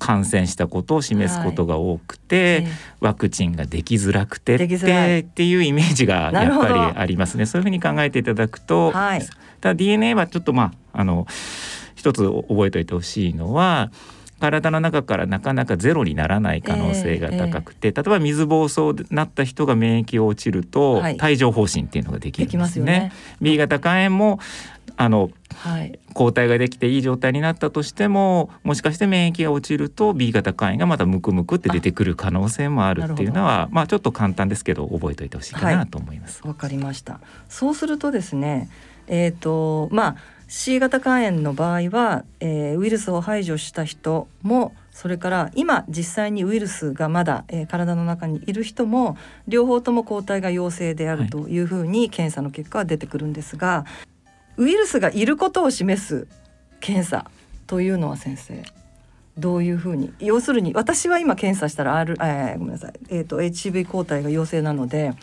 [0.02, 2.68] 感染したことを示すことが多くて、はい。
[3.02, 5.56] ワクチンができづらくてってい。
[5.58, 7.46] うイメージがやっぱりありますね。
[7.46, 9.28] そういうふうに考えていただくと、はい、た
[9.62, 11.26] だ DNA はちょっとまああの
[11.96, 13.92] 一つ覚えておいてほしいのは
[14.42, 22.86] 体の中からなかなかゼロにならない可能性が高くて、えーえー、例えば水疱瘡になった人が免疫落ちると、はい、帯状疱疹っていうのができるんですね。
[22.86, 23.14] ね。
[23.40, 24.40] B 型肝炎も
[24.98, 36.42] あの、はい、抗体ができていい状態になったとしてももしかして免疫が落ちると B 型肝炎がまたムクムクって出てくる可能性もあるっていうのはまあちょっと簡単ですけど覚えておいてほしいかなと思います。
[36.44, 37.20] わ、はい、かりました。
[37.48, 38.70] そうするとですね
[39.08, 40.16] えっ、ー、とまあ
[40.48, 53.86] C 型肝炎の場合は、えー、ウイルスを排除した人もそれから今実際にウイルスがまだ、えー、体の中にいる人も両方とも抗体が陽性であるというふうに検査の結果は出てくるんですが、
[54.58, 56.28] ウイルスがいることを示す
[56.82, 57.32] 検査
[57.66, 58.62] というのは先生
[59.38, 60.14] どういうふうに？
[60.20, 65.14] 要するに私は今検査したら R、えー、ごめんなさい、えーと、HCV 抗体が陽性なので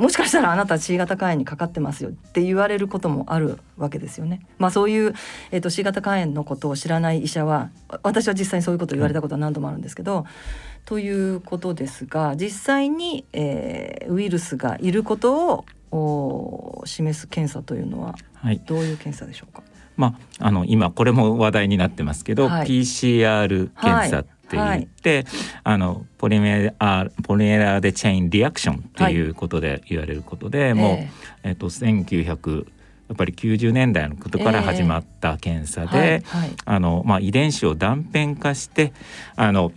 [0.00, 4.40] もしかしたらあなた C 型肝炎にかかってますよって言われることもあるわけですよね。
[4.58, 5.14] まあそういう、
[5.50, 7.70] えーと、C 型肝炎のことを知らない医者は
[8.02, 10.26] 私は実際にそういうことを言われたことは何度もあるんですけど、
[10.86, 18.14] ということですが実際に、えー、ウイルスがいることをを示す検査というのは
[18.66, 25.26] どういう検査でしょうか、はい、まあ、あの今これも話題になってますけど、はい、PCR 検査って言って、はい、
[25.64, 31.08] あのポリメラポリメラでチェインリアクションっていうことで言われることで、もう、えー、
[31.44, 32.66] えーと1900
[33.10, 36.22] やっぱり90年代のことから始まった検査で、
[36.64, 38.92] あのまあ、遺伝子を断片化して
[39.34, 39.72] あの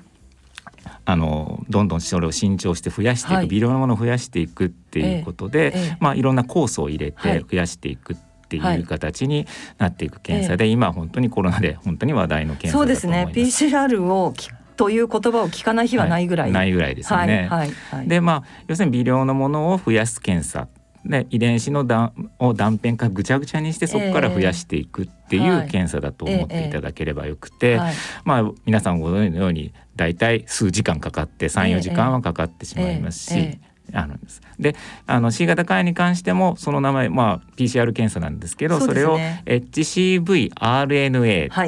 [1.06, 9.48] あのどんどんそれを伸長して増やしていく、はい、微量なものを増やしていくっていうことで、ええまあ、いろんな酵素を入れて増やしていくっていう形に
[9.80, 13.28] なっていく検査で、はい、今本当にコロナで本当に話題の検査そうですね。
[13.34, 14.34] PCR を
[14.76, 17.48] という言葉を聞かない日はないぐらい、はい、ないぐらいですよね。
[17.50, 20.68] はいはい、でまあ要するに微量のものを増やす検査。
[21.06, 27.78] で遺伝子のだを断片化ぐちゃぐちゃにしてそこから増やしていくっていう検査だと思っていただければよくて、
[28.24, 33.60] まあ皆さんご存知のように大体数時間かかって34時間はかかってしまいますし。
[33.92, 34.42] あるんです。
[34.60, 40.94] で、あの C 型肝炎に関してもその名前まあ PCR 検査なんですけど、そ、ね,、れを HCV-RNA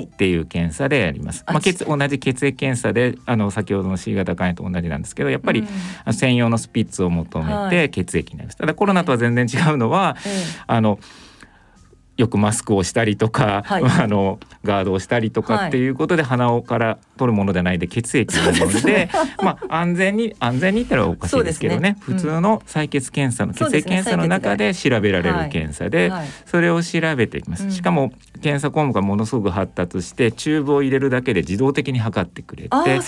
[0.06, 1.43] っていう検査でやります。
[1.45, 5.65] はい、まあ血同じ血液検査であの先ほどの C 型肝炎と同じなんですけど、やっぱり、
[6.06, 8.58] うん、専用のスピッツを求めて血液になります。
[8.58, 10.16] ただコロナとは全然違うのは、はい、
[10.68, 10.99] あの
[12.18, 19.09] よくマスクをしたりとか、はい、 あのガードをしたりとかっていうことで鼻をから取るものではないで血液なので、ね、
[19.43, 21.97] まあ安全に安全に言ったらおかしいですけどね、ね。
[22.07, 26.11] うん、普通の採血検査の血液検査の中で調べられる検査で、
[26.45, 27.70] それを調べていきます。
[27.72, 32.99] しかも検査項目がものすごく発達してチューブを入れるだけで自動的に測ってくれて、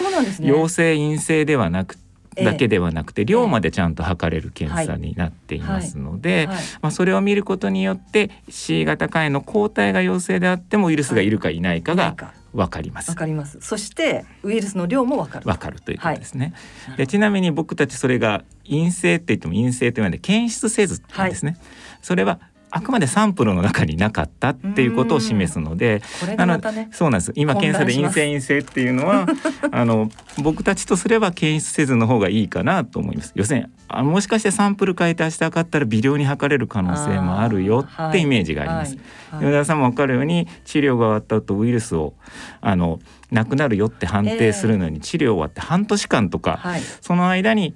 [0.42, 2.07] 陽性陰性ではなくて
[2.44, 6.48] だけではなくて、量までちゃんと測れる検査になっていますので、
[6.82, 12.16] まあ、それを見ることによって C 型肝炎の抗体が陽性であってもウイルスがいるかいないかが
[12.54, 13.10] わかります。
[13.10, 13.60] わかります。
[13.62, 15.48] そしてウイルスの量もわかる。
[15.48, 16.54] わかるということですね。
[16.88, 21.52] はい、でちなみに僕たちそれが陰性って言っても陰性というので検出せずなんですね。
[21.52, 21.60] はい、
[22.02, 26.02] それはあくまでサンプルの中になかったっていうことを示すので、
[26.38, 26.60] あの
[26.92, 27.32] そうなんです。
[27.36, 29.26] 今検査で陰性陰性っていうのは
[29.72, 30.10] あの
[30.42, 33.32] 僕たちとすれば検出せずの方がいいかなと思います。
[33.36, 38.98] 要するにあもしかしてサンプル変えて明日測ったら微量に測れる可能性もあるよってイメージがあります。
[39.32, 39.46] はい。
[39.46, 42.14] はい、田さんも分かるように治療が終わった後ウイルスを
[42.60, 43.00] あの
[43.32, 47.76] なくなるよって判定するのに、治療終わって半年間とか、はい、その間に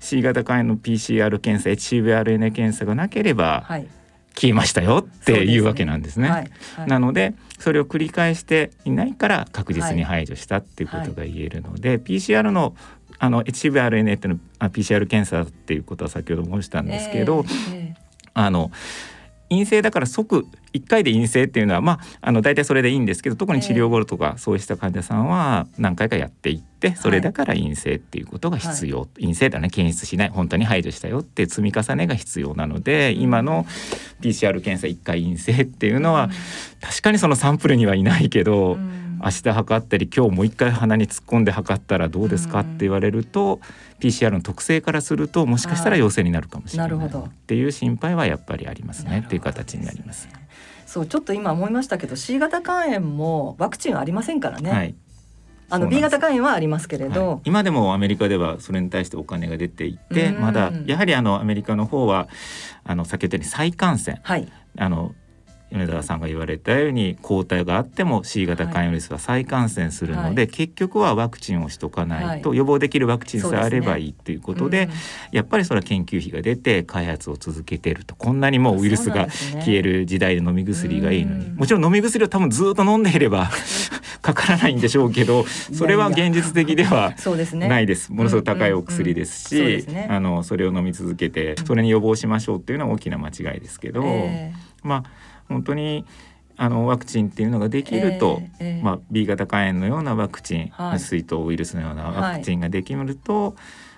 [0.00, 3.86] C 型肝炎の PCR 検査 HCV-RNA 検査がなければ、はい
[4.34, 6.28] 消えましたよっていうわけなんですね。
[6.28, 12.74] すねはいはい、なのでそれを繰り返していないから確実に排除したっていうことが言えるので、はい、PCR の
[13.18, 17.96] あの HCV-RNA っていうのは PCR 検査っていうことは先ほど申したんですけど、えーえー、
[18.34, 18.72] あの
[19.52, 33.64] 陰性だから即1回で陰性っていうのはまああの大体それでいいんですけど特に治療後とかそうした患者さんは何回かやっていってそれだから陰性っていうことが必要、はい、陰性だね検出しない本当に排除したよって積み重ねが必要なので、うん、今の
[34.20, 36.30] PCR 検査1回陰性っていうのは、うん、
[36.80, 42.60] 確かにそのサンプルにはいないけど、うん、明日測ったり今日もう一回鼻に突っ込んで測ったらどうですか？
[42.60, 43.60] って言われると、
[44.00, 49.22] PCR の特性からするともしかしたら陽性になるかもしれないっていう心配はやっぱりありますね。
[49.24, 50.28] っていう形になります。
[50.86, 54.70] そうちょっと今思いましたけど C 型肝炎もワクチンはありませんからね。
[54.70, 54.94] はい。
[55.70, 62.28] あの B 型肝炎はありますけれど、はい、今でもアメリカではそれに対してお金が出ていてまだやはりあのアメリカの方は
[62.84, 65.14] あの先ほどに再感染、はい、あの
[65.72, 74.92] 米沢さんが言われたように抗体があっても C 型肝炎ウイルスは再感染するので、はい、結局はワクチンをしとかないと予防できるワクチンさえあればいいということで、ね
[75.30, 83.50] うん、やっぱりそれは研究費が出て開発を続けているとこんなにもウイルスが消える時代で飲み薬がいいのに、ね、もちろん飲み薬を多分ずっと飲んでいれば
[84.20, 87.14] かからないんでしょうけどそれは現実的では
[87.54, 88.12] ないです。
[88.12, 96.04] ものすごく高いお薬ですし、あのそれを飲み続けてそれに予防しましょうっていうのは大きな間違いですけど、えー、まあ本当に
[96.56, 103.54] あのワクチンっていうのができると、えーえー、まあ、B 型肝炎のようなワクチン、はい、水筒ウイルスのようなワクチンができると、はい、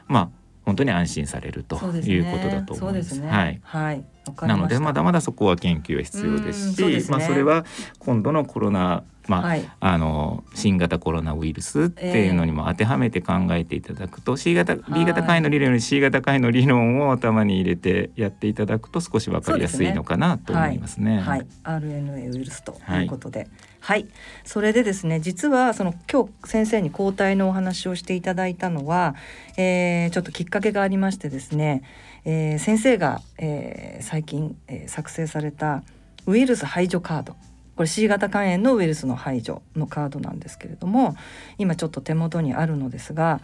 [0.09, 0.31] まあ
[0.65, 3.17] 本当に安心されるということだと思います。
[3.17, 4.05] すね、はい、はい。
[4.43, 7.67] なのでまだまだそこは研究は必要ですし、ね、まあそれは
[7.99, 20.95] 今度のコロナまあ、はい、あの新型コロナウイルスっていうのにも当てはめて考えていただくと、えー、C 型 B 型肝炎の理論より C 型肝炎の理論を頭に入れてやっていただくと少し分かりやすいのかなと思いますね。
[20.95, 21.17] すね。
[21.19, 21.47] はい、はい、
[21.83, 23.05] RNA ウイルスとい。
[23.05, 23.49] うことで、はい、
[23.81, 24.07] はい、
[24.45, 29.15] それでですね実はその今日先生に抗体のお話をしていただいたのは、
[29.57, 31.83] えー、ちょっときっかけがありましてですね、
[32.25, 35.83] えー、先生が、えー、最近、えー、作成された
[36.27, 37.37] ウイルス排除カード
[37.77, 41.17] これ C 型肝炎のウイルスの排除のカードなんですけれども
[41.59, 43.41] 今ちょっと手元にあるのですが、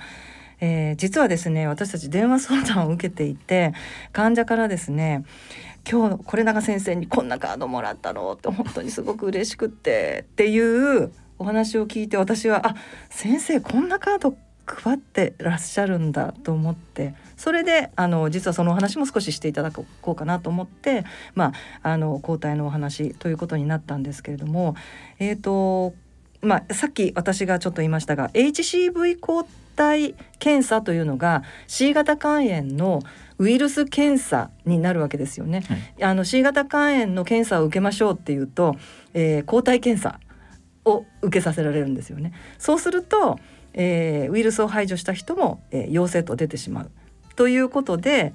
[0.61, 3.73] えー、実はですね私たち電話相談を受けていて
[4.13, 5.25] 患者からですね
[5.91, 12.75] 今日これ永先生にこんなカードもらったのって本当にすごく嬉しくってっていうお話を聞いて私はあ
[13.09, 24.77] 先生こんなカード配ってらっしゃるんだと思ってそれであの実はそのお話も少ししていただこうかなと思って、まあ、あの抗体のお話ということになったんですけれども、
[25.19, 25.95] えーと
[26.43, 33.01] まあ、さっき私がちょっと言いましたが HCV 抗体検査というのが C 型肝炎の
[33.39, 35.65] ウイルス検査になるわけですよね。
[35.67, 38.77] はい、あの C 型肝炎の検査を受けましょうっていうと、
[39.15, 40.21] えー、抗体検査
[40.85, 42.35] を受けさせられるんですよね。
[42.59, 43.41] そうすると、
[43.73, 46.91] えー、ウイルスを排除した人も、えー、陽性と出てしまう。
[47.41, 48.35] ということで、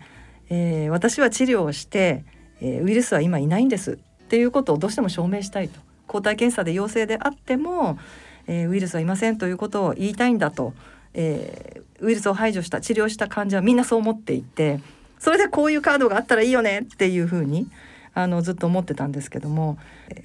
[0.50, 2.26] えー、私は治療をして、
[2.60, 4.00] えー、ウイルスは今いないんです。
[4.24, 5.80] っていうことをどうしても証明したいと。
[6.08, 8.00] 抗体検査で陽性であっても、
[8.48, 10.74] えー、ウイルスはいませんということを言いたいんだと、
[11.14, 14.80] え、ウイルスを排除した治療した患者はみんなそう思っていて
[15.20, 17.68] それでこういうカードがあったらいいよねっていうふうに
[18.16, 19.78] あのずっと思ってたんですけども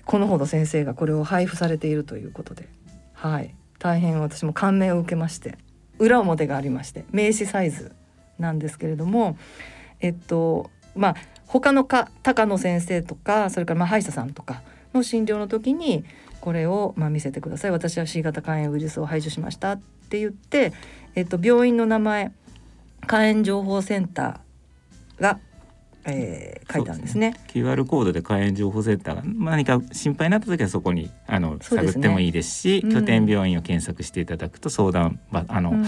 [0.06, 2.66] このほど先生がこれを配布されているということで、
[3.12, 5.58] はい、大変私も感銘を受けまして
[5.98, 7.92] 裏表がありまして名刺サイズ。
[8.40, 9.36] なんですけれども
[10.00, 11.16] えっとまあ
[11.46, 14.62] 他のか高野先生とかそれからまあ歯医者さんとか
[14.94, 16.04] の診療の時に
[16.40, 17.70] これをまあ見せてください。
[17.70, 20.72] 私は C 型肝炎ウイルスを排除しましたって言って、
[21.14, 22.32] えっと、病院の名前
[23.06, 25.38] 肝炎情報センターが
[26.06, 27.34] えー、書いたんですね。
[27.52, 27.62] すね。
[27.64, 35.86] QR コードで肝炎情報センターが何か心配になった時はそこにあの、ね、探ってもいいですし、うん、拠点病院を検索していただくと相談あの、うん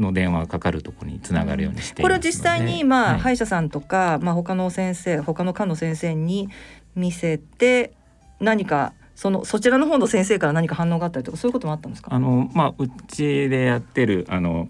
[0.00, 6.48] の電話がかかるところにつながるようにしてこれは実際にまあ、はい、歯医者さんとかまあ他の先生他の科の先生に
[6.94, 7.92] 見せて
[8.40, 12.14] 何かそのそちらの方の先生から何か反応があったりとかそういうこともあったんですか？
[12.14, 14.68] あのまあうちでやってるあの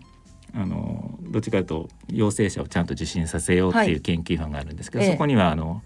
[0.52, 5.82] あのどっちかというと陽性者をちゃんと受診させようっていう研究班があるんですけど、はい、そこにはあの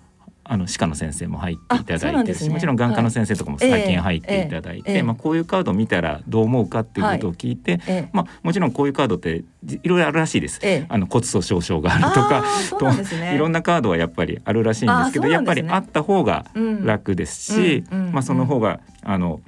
[0.47, 12.45] あの歯科の先生も入っていただいて、ね、もちろん眼科の先生とかも最近入っていただいて、はいえー、まあ、こういうカードを見たらどう思うかっていうことを聞いて、はい、まあ、もちろんこういうカードっていろいろあるらしいです、えー、あの骨粗しょう症があるとか
[12.79, 16.45] と、ね、いろんなカードはやっぱりあるらしいんですけど、ね、やっぱりあった方が
[16.83, 19.41] 楽ですし、うんうんうん、まあ、その方があの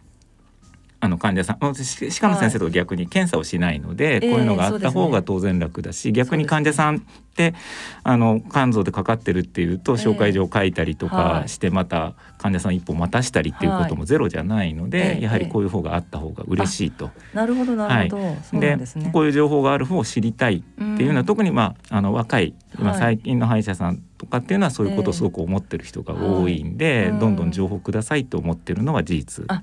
[0.99, 7.01] あの患者さん歯科の先生と逆に検査をしないので、はい、こういうのがあった方が当然楽だし、えーね、逆に患者さんっ
[7.35, 7.55] て
[8.03, 17.11] あの肝臓でかかってるっていうと紹介状を書いたりとかしてまた患者さん一本待たしたりっていうこともゼロじゃないので、はい、やはりこういう方があった方が嬉しいと。
[17.35, 20.61] なるほどなるほど、はい、で、ね、こういう情報がある方を知りたいっ
[20.97, 29.63] ていうのは、特にまああの若い今最近の歯医者さんとかっていうのはそういうことをすごく思ってる人が多いんで、えーはい、どんどん情報くださいと思ってるのは事実だ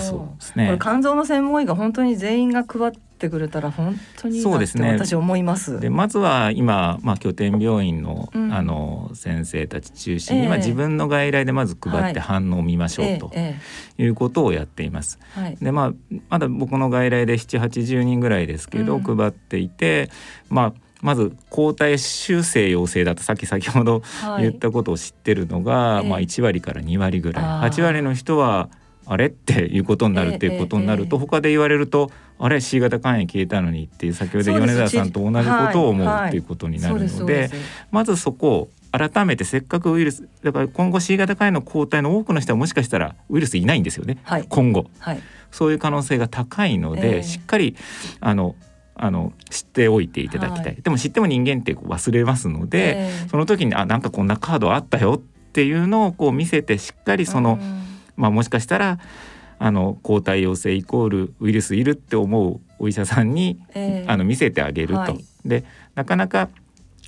[0.00, 0.66] そうですね。
[0.66, 4.92] これ肝臓の専門医が本当に全員が配ってくれたら本当にそうですね。
[4.92, 5.78] 私思います。
[5.80, 13.30] でまずは今まあ拠点病院の、うん、あの先生たち中心に、えー、自分の外来でまず配って反応を見ましょうと
[13.96, 15.18] いうことをやっています。
[15.34, 15.92] はい、でまあ
[16.30, 20.10] まだ僕の外来で7 80人ぐらいですけど、うん、配っていて
[20.48, 24.02] まあまず抗体修正陽性だとさっき先ほど
[24.38, 28.68] 言ったことを知ってるのが、はい、まあ、1割から2割ぐらい、えー、8割の人は
[29.06, 37.50] あれっていうことになるっていうことになると、えー、他で言われるとあれ C 型肝炎消えたのにっていう先ほど米沢さんと同じことを思うっていうことになるので
[37.90, 45.20] まずそこを改めてせっかくウイルスだから今後 C 型肝炎の抗体の多くの人はもしかしたらウイルスいないんですよね、はい、今後、はい、
[45.50, 47.76] そういう可能性が高いので、えー、しっかり
[48.20, 48.56] あの
[48.98, 55.18] あの知っておいていただきたい、はい、でも知っても人間って忘れますので、えー、その時にあなんかこんなカードあったよっ
[55.52, 57.58] ていうのをこう見せてしっかりその、
[58.16, 58.98] まあ、もしかしたら
[59.60, 64.94] あの抗体陽性イコールウイルスいるって思うお医者さんに、えー、あの見せてあげると。
[65.00, 66.48] はい、でなかなか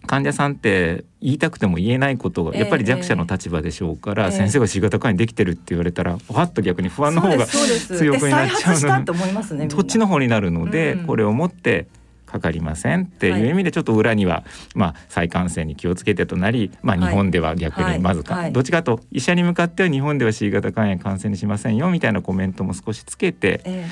[0.06, 11.86] 患者さんって言いたくても言えないことがやっぱり弱者の立場でしょうから、えー、先生が C 型肝炎できてるって言われたらわっと逆に不安の方が強くなっちゃうので、ね、そっちの方になるので、うん、これをもって
[12.30, 14.44] かかりませんっていう意味でちょっと裏には、
[14.76, 23.86] まあ、再感染に気をつけてとなり、まあ、日本では逆にまずか、どっちかと医者に向かっては日本では C 型肝炎感染にしませんよみたいなコメントも少しつけて、えー、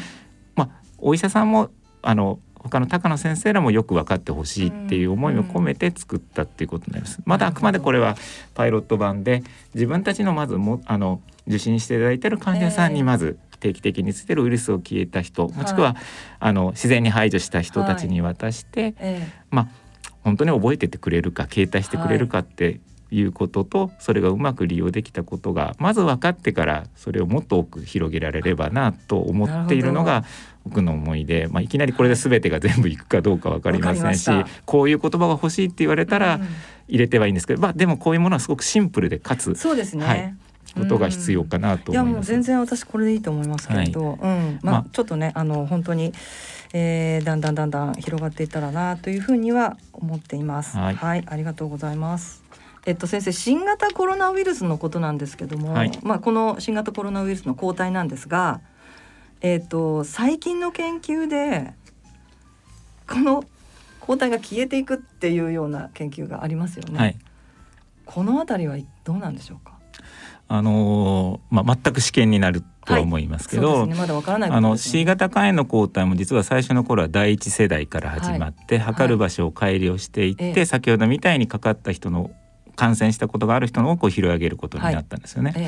[0.55, 2.39] まあ、お医者さんもあの
[2.69, 7.21] 他の高野先生らもよく分かってほしいっていう思いを込めて作ったっていうことになります。
[7.25, 8.17] まだあくまでこれは
[8.55, 9.43] パイロット版で
[9.75, 15.97] 自分たちのまずもあの受診していただいてる患者さんにまず定期的につけるウイルスを消えた人もしくは、
[16.39, 18.95] あの自然に排除した人たちに渡して、
[19.51, 19.69] まあ
[20.23, 30.25] 本当に覚えててくれるか携帯してくれるかっていうこととそれがうまく利用できたことがまず分かってからそれをもっと多く広げられればなと思っているのが
[30.69, 34.31] 僕の思いで、まあ、いきなりこれで全てが全部いくかどうか分かりませんし
[34.67, 36.41] こういう言葉が欲しいって言われたら
[36.87, 40.35] 入れてはいいんですけど、まあ、でもこういうものはすごくシンプルでかつそうですね、はい
[40.75, 44.59] ことが必要かなといやもう全然私これでいいと思いますけれど、はい、うん。
[44.63, 46.13] まあ、ちょっとねあの本当に、
[46.75, 50.77] えー、だんだんだんだん広がっていったらなというふうには思っています。
[50.77, 52.45] はい、はい、ありがとうございます。
[52.87, 58.61] えっと、先生新型コロナウイルスのことなんですけども、はい、まあ、この新型コロナウイルスの抗体なんですが、
[59.41, 61.73] えっと、最近の研究で
[63.09, 63.45] この
[64.01, 66.99] 抗体が消えていくっていうような研究がありますよね。
[66.99, 67.17] はい、
[68.05, 69.79] この辺りはどうなんでしょうか？
[70.51, 73.87] あのまあ、全く試験になるとは思いますけど、あ
[74.63, 82.31] の C 型肝炎の抗体も実は最初の頃は第一世代から始まって、はい、測る場所を改良していって、はい、先ほどみたいにかかった人の
[82.79, 85.51] 感染したことがある人の多くを拾い上げることになったんですよね。
[85.51, 85.67] はい、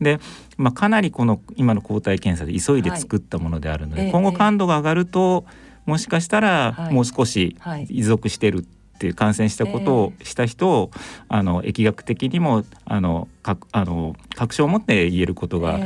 [0.00, 0.20] で、
[0.56, 5.44] まあ、かなりこの今の抗体検査で急いで作ったものであるので、今後感度が上がると
[5.86, 7.56] もしかしたらもう少し
[7.88, 8.62] 依属してるっ
[8.98, 10.92] ていう感染したことをした人を、
[11.28, 15.80] あの疫学的にもあのかあの確証を持って言えることが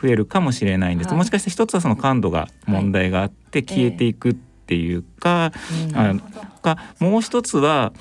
[0.00, 5.52] 増えるかもしれないんです、もしかして一つはその感度が問題があって消えていくっていうか、
[5.92, 6.20] あの
[6.62, 7.92] かもう一つは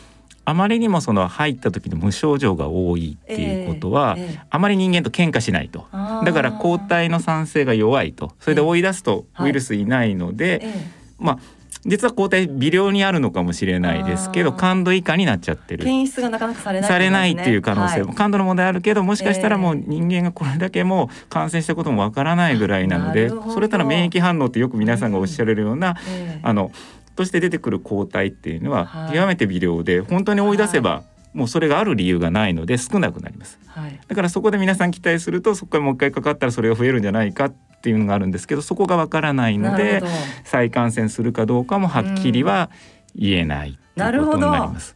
[0.45, 5.87] あまりにもその入った時の無症状が多いっていうことは、えーえー、あまり人間と喧嘩しないと。
[5.91, 8.33] だから抗体の酸性が弱いと。
[8.39, 10.79] それで追い出すとウイルスいないので、えーはい、
[11.19, 11.39] まあ
[11.83, 15.83] 実は抗体微量にあるのかもしれないですけど感度以下になっちゃってる。
[15.83, 26.71] 検出がなかなかされない、ね、されないっていう可能性も、はい、感度の問題あるけどもしかしたらもう人間がこれだけもう感染したこともわからないぐらいなのでそれとの免疫反応ってよく皆さんがおっしゃれるような、えー、あの
[27.15, 31.03] として出てくる抗体っていうのは極めて微量で本当に追い出せば
[31.33, 40.01] もうそれがある理由がないので少なくなります、はい、だからそこで皆さん期待するとそこからもう一回かかったらそれが増えるんじゃないかっていうのがあるんですけどそこがわからないので
[40.43, 42.69] 再感染するかどうかもはっきりは
[43.15, 44.95] 言えないということになります。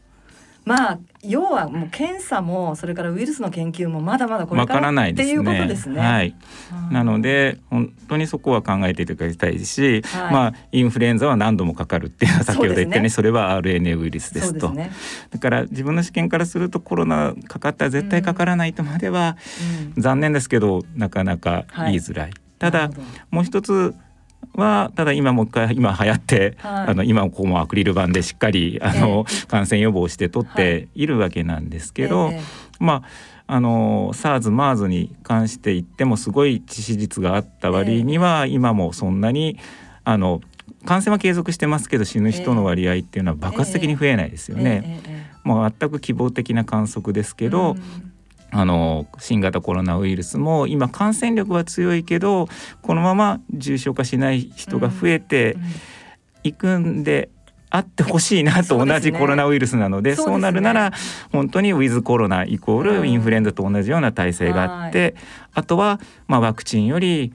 [0.66, 6.00] まあ要はもう検査もそれからウイルスの研究もまだまだこれからっていうことですね。
[6.00, 6.36] はい。
[6.92, 14.70] なので本当にそこは考えていただきたいし、はい、まあインフルエンザは何度もかかるっていう先ほど言ったね、ね、それは RNA ウイルスですと。
[14.70, 14.92] すね、
[15.32, 19.38] だから自分の試験からするとコロナかかったら絶対かからないとまでは、
[19.96, 22.26] うん、残念ですけどなかなか言いづらい。
[22.26, 22.90] はい、ただ
[23.32, 23.96] もう一つ
[24.56, 31.06] はただ今もう一回今流行って、はい、あの今こうもアクリル板でしっかりあの、えー、感染予防して取ってい。
[31.06, 32.40] るわけなんですけど、はい
[32.80, 33.04] まあ
[33.48, 39.60] あの SARS、MERS に関して言ってもすごい致死率があった割には、今もそんなに
[40.04, 40.42] あの
[40.84, 45.30] 感染は継続してますけど死ぬ人の割合っていうのは爆発的に増えないですよね。
[45.44, 47.76] もう全く希望的な観測ですけど、
[48.58, 52.48] あの新型コロナウイルスも今感染力は強いけど
[52.82, 55.58] このまま重症化しない人が増えて
[56.44, 57.28] いくんで
[57.70, 60.94] あってほしいなと同じコロナウイルスなのでそうなるなら
[61.34, 65.16] 本当にウィズコロナイコールインフルエンザと同じような体制があって、
[65.54, 67.34] あとはまあワクチンより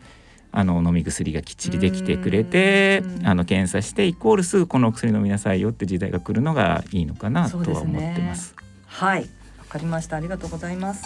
[0.53, 8.55] あの飲み薬がきっちりできてくれてあの検査してイコールすぐこの薬飲みなさいよって時代が来るのがいいのかなとは思ってます。
[8.87, 9.29] はい
[9.71, 10.17] かりました。
[10.17, 11.05] ありがとうございます。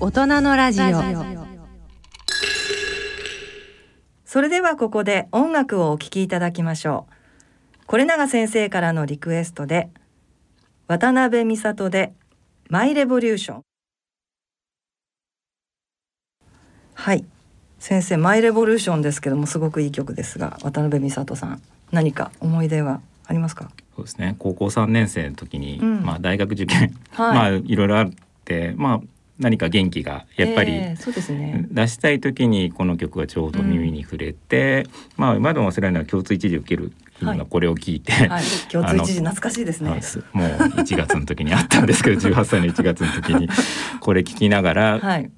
[0.00, 0.84] 大人のラジオ。
[4.24, 7.86] それではここで音楽をお聴きいただきましょう。
[7.86, 9.88] これ永先生からのリクエストで
[10.88, 12.12] 渡辺美里で
[12.68, 13.62] マイレボリューション
[16.94, 17.24] はい。
[17.78, 23.70] 先生マイレボリューションですけどもすごくいい曲ですが渡辺美里さん何か思い出はありますか？
[23.96, 24.36] そうですね。
[24.38, 28.10] 高校3年生の時に、うん、まあ、大学受験、 はい、まあいろいろあっ
[28.44, 29.00] てまあ
[29.38, 34.86] 何か元気がやっぱり出したい時にこの曲がちょうど耳に触れて、
[35.16, 38.28] うん、まあ今でも忘れないのは共通一時受ける日がこれを聞いて、はい。
[38.28, 39.90] はい、共通一時懐かしいですね。
[40.32, 43.48] もう1月の時にあったんですけど 18歳の1月の時に
[44.00, 45.30] これ聞きながら、はい、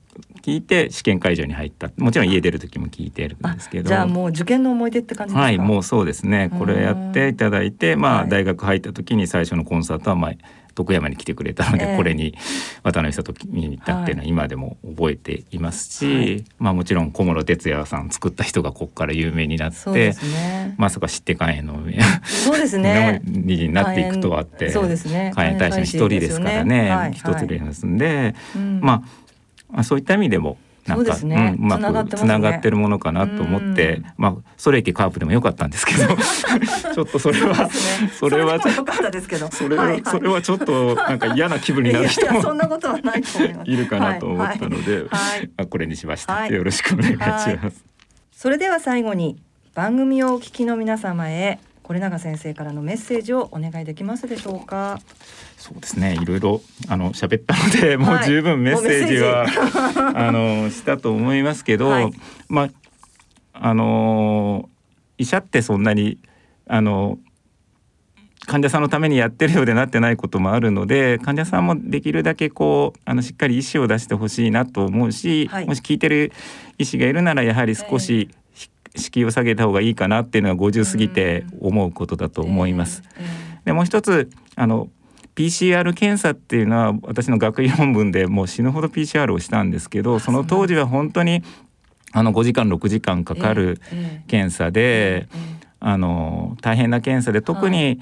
[0.42, 1.90] 聞いて試験会場に入った。
[1.96, 3.88] もちろん家出る時も聞いてるんですけど。
[3.88, 5.42] じゃあもう受験の思い出って感じですか？
[5.42, 6.50] はいもうそうですね。
[6.58, 10.32] これやっていただいてまあ大学入った時に最初のコンサートはまあ
[10.76, 12.34] 徳山に来てくれたので、えー、これに
[12.82, 21.80] 渡辺里に行ったっていうのは今でも覚えていますし、はい、まあもちろん小室哲哉さん作った人がここから有名になって、ね、まさか知ってかんへの
[22.24, 23.22] そうですね。
[23.24, 25.32] になっていくとはってそうですね。
[25.34, 27.10] 大使の一人ですからね。
[27.14, 29.25] 一、つですんで、うん、まあ
[29.70, 36.06] まあ、そういった意味でもなんかう、ね、うん、うまくつながってるものかなと思って、まあソレイテカープでもよかったんですけど
[36.94, 37.68] ちょっとそれは
[38.18, 39.50] それは良かったですけど。
[39.50, 45.02] それは、それはちょっとなんか嫌な気分になる人もそんなことはないるかなと思ったので、は
[45.36, 45.50] い。
[45.56, 47.84] はい、これにしました、よろしくお願いします、
[48.32, 49.36] それでは最後に
[49.74, 54.98] 番組をお聞きの皆様へこれ永先生からのメッセージをお願いできますでしょうか？
[55.56, 56.18] そうですね。
[56.20, 59.18] いろいろあの喋ったので、もう十分メッセージ。
[59.18, 59.46] は、
[60.16, 62.10] あのしたと思いますけど、はい、
[62.48, 62.70] まあ
[63.52, 64.68] あの
[65.16, 66.18] 医者ってそんなに
[66.66, 67.20] あの
[68.46, 76.32] 患者さんのためにやってるようでなってないこともあるので患者さんもできるだけこうあのしっかり意思を出してほしいなと思うし、はい、もし聞いてる
[76.78, 78.45] 医師がいるならやはり少し、えー
[78.96, 83.02] 敷居を下げた方がいいかなっていうのは50過ぎて思うことだと思います。
[83.64, 84.88] でもう一つあの
[85.34, 91.42] PCR 検査っていうのは私の学位論文でもう死ぬほど PCR をしたんですけどその当時は本当に
[92.12, 93.78] あの5時間6時間かかる
[94.26, 95.28] 検査で、
[95.80, 98.00] あの大変な検査で特に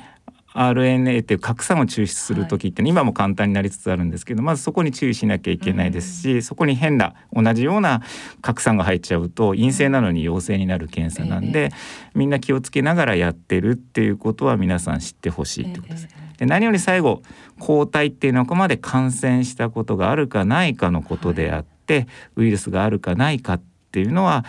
[0.55, 8.03] RNA っていう核酸を抽出する時って、今も簡単になりつつあるんですけどまずそこに注意しなきゃいけないですし、そこに変な同じような
[8.41, 11.73] 核酸が入っちゃうと陰性なのに陽性になる検査なんで、
[12.15, 16.09] みんな気をつけながらやってるっていうことは皆さん知ってほしいってことです。
[16.39, 17.23] で何より最後
[17.59, 24.45] 抗体っていうのはここまで感染したことがあるかないかのことであって、ウイルスがあるかないかっていうのは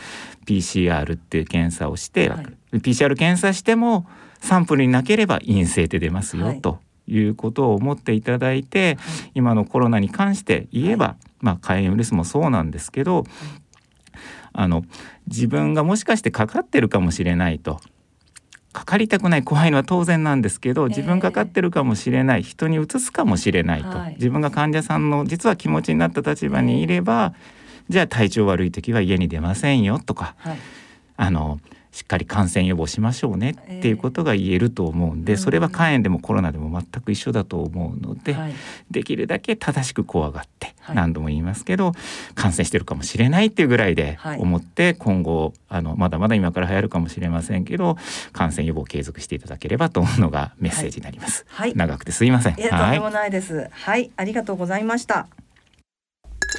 [0.45, 2.41] PCR っていう検査をして、は
[2.73, 4.07] い、PCR 検査しても
[4.45, 8.97] サンプルになければ陰性で出ますよ、ということを思っていただいて、
[9.33, 13.25] 今のコロナに関して言えば、まあ、肝炎ウイルスもそうなんですけど、
[14.53, 14.85] あの
[15.27, 17.81] 自分がもしかしてかかってるかもしれないと。
[18.71, 27.33] かかりたくない怖いのは当然なんですけど自分かかってるかもしれない、人にうつすかもしれないと、はい、自分が患者さんの実は気持ちになった立場にいれば、
[27.87, 30.57] じゃあ体調悪い時は家に出ませんよとか、はい、
[31.15, 31.59] あの
[31.95, 38.53] しっかり感染予防しましょうねっていうことが言えると思うんで、えー、それは肝炎でもコロナでも全く一緒だと思うので、はい、
[38.91, 41.93] できるだけ正しく怖がって、何度も言いますけど
[42.33, 47.95] 感染してるかもしれないっていうぐらいで思って、今後あのまだまだ今から流行るかもしれませんけど
[48.33, 51.45] 感染予防を継続していただければと思うのがメッセージになります。
[51.47, 52.59] はい、長くてすいません。
[52.59, 53.69] いやとんでもないです。
[53.71, 55.27] はい、ありがとうございました。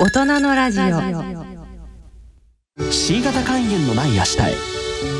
[0.00, 0.86] 大人のラジオ。
[2.90, 4.75] C 型肝炎のない明日へ。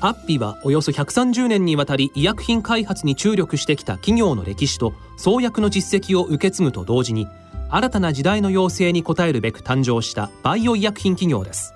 [0.00, 7.28] アッピはおよそ130年にわたり医薬品開発に注力してきた企業の歴史と創薬の実績を受け継ぐと同時に
[7.70, 11.74] 新たな時代の要請に応えるべく誕生したバイオ医薬品企業です。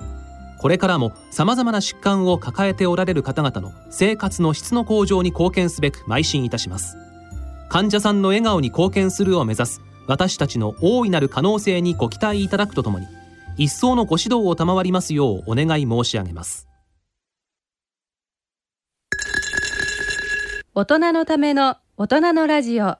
[0.58, 6.98] これからも様々な疾患を抱えておられる方々の生活の質の向上に貢献すべく邁進いたします。
[7.70, 13.06] 患者さんの笑顔に貢献するを目指す私たちの大いなる可能性にご期待いただくとともに
[13.56, 16.69] 一層のご指導を賜りますようお願い申し上げます。
[20.72, 22.96] 大人のための大人のラジオ。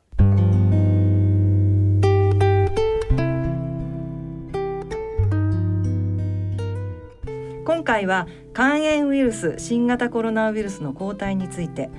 [7.64, 11.90] 今回は肝炎ウイルス新型コロナウイルスの抗体について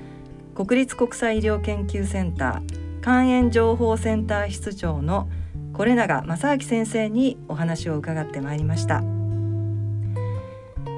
[0.54, 5.30] 国立国際医療研究センター肝炎情報センター室長の
[5.72, 9.02] 是永正明先生にお話を伺ってまいりました。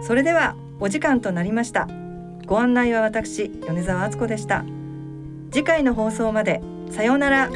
[0.03, 1.87] それではお時間となりました。
[2.47, 4.65] ご案内は私米澤敦子でした
[5.51, 7.49] 次回の放送までさようなら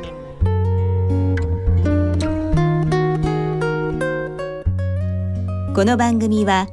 [5.75, 6.69] この番組は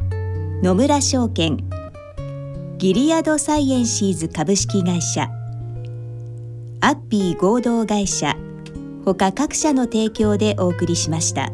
[0.63, 1.57] 野村証券
[2.77, 5.29] ギリアドサイエンシーズ株式会社
[6.81, 8.35] アッピー合同会社
[9.05, 11.51] ほか各社の提供でお送りしました。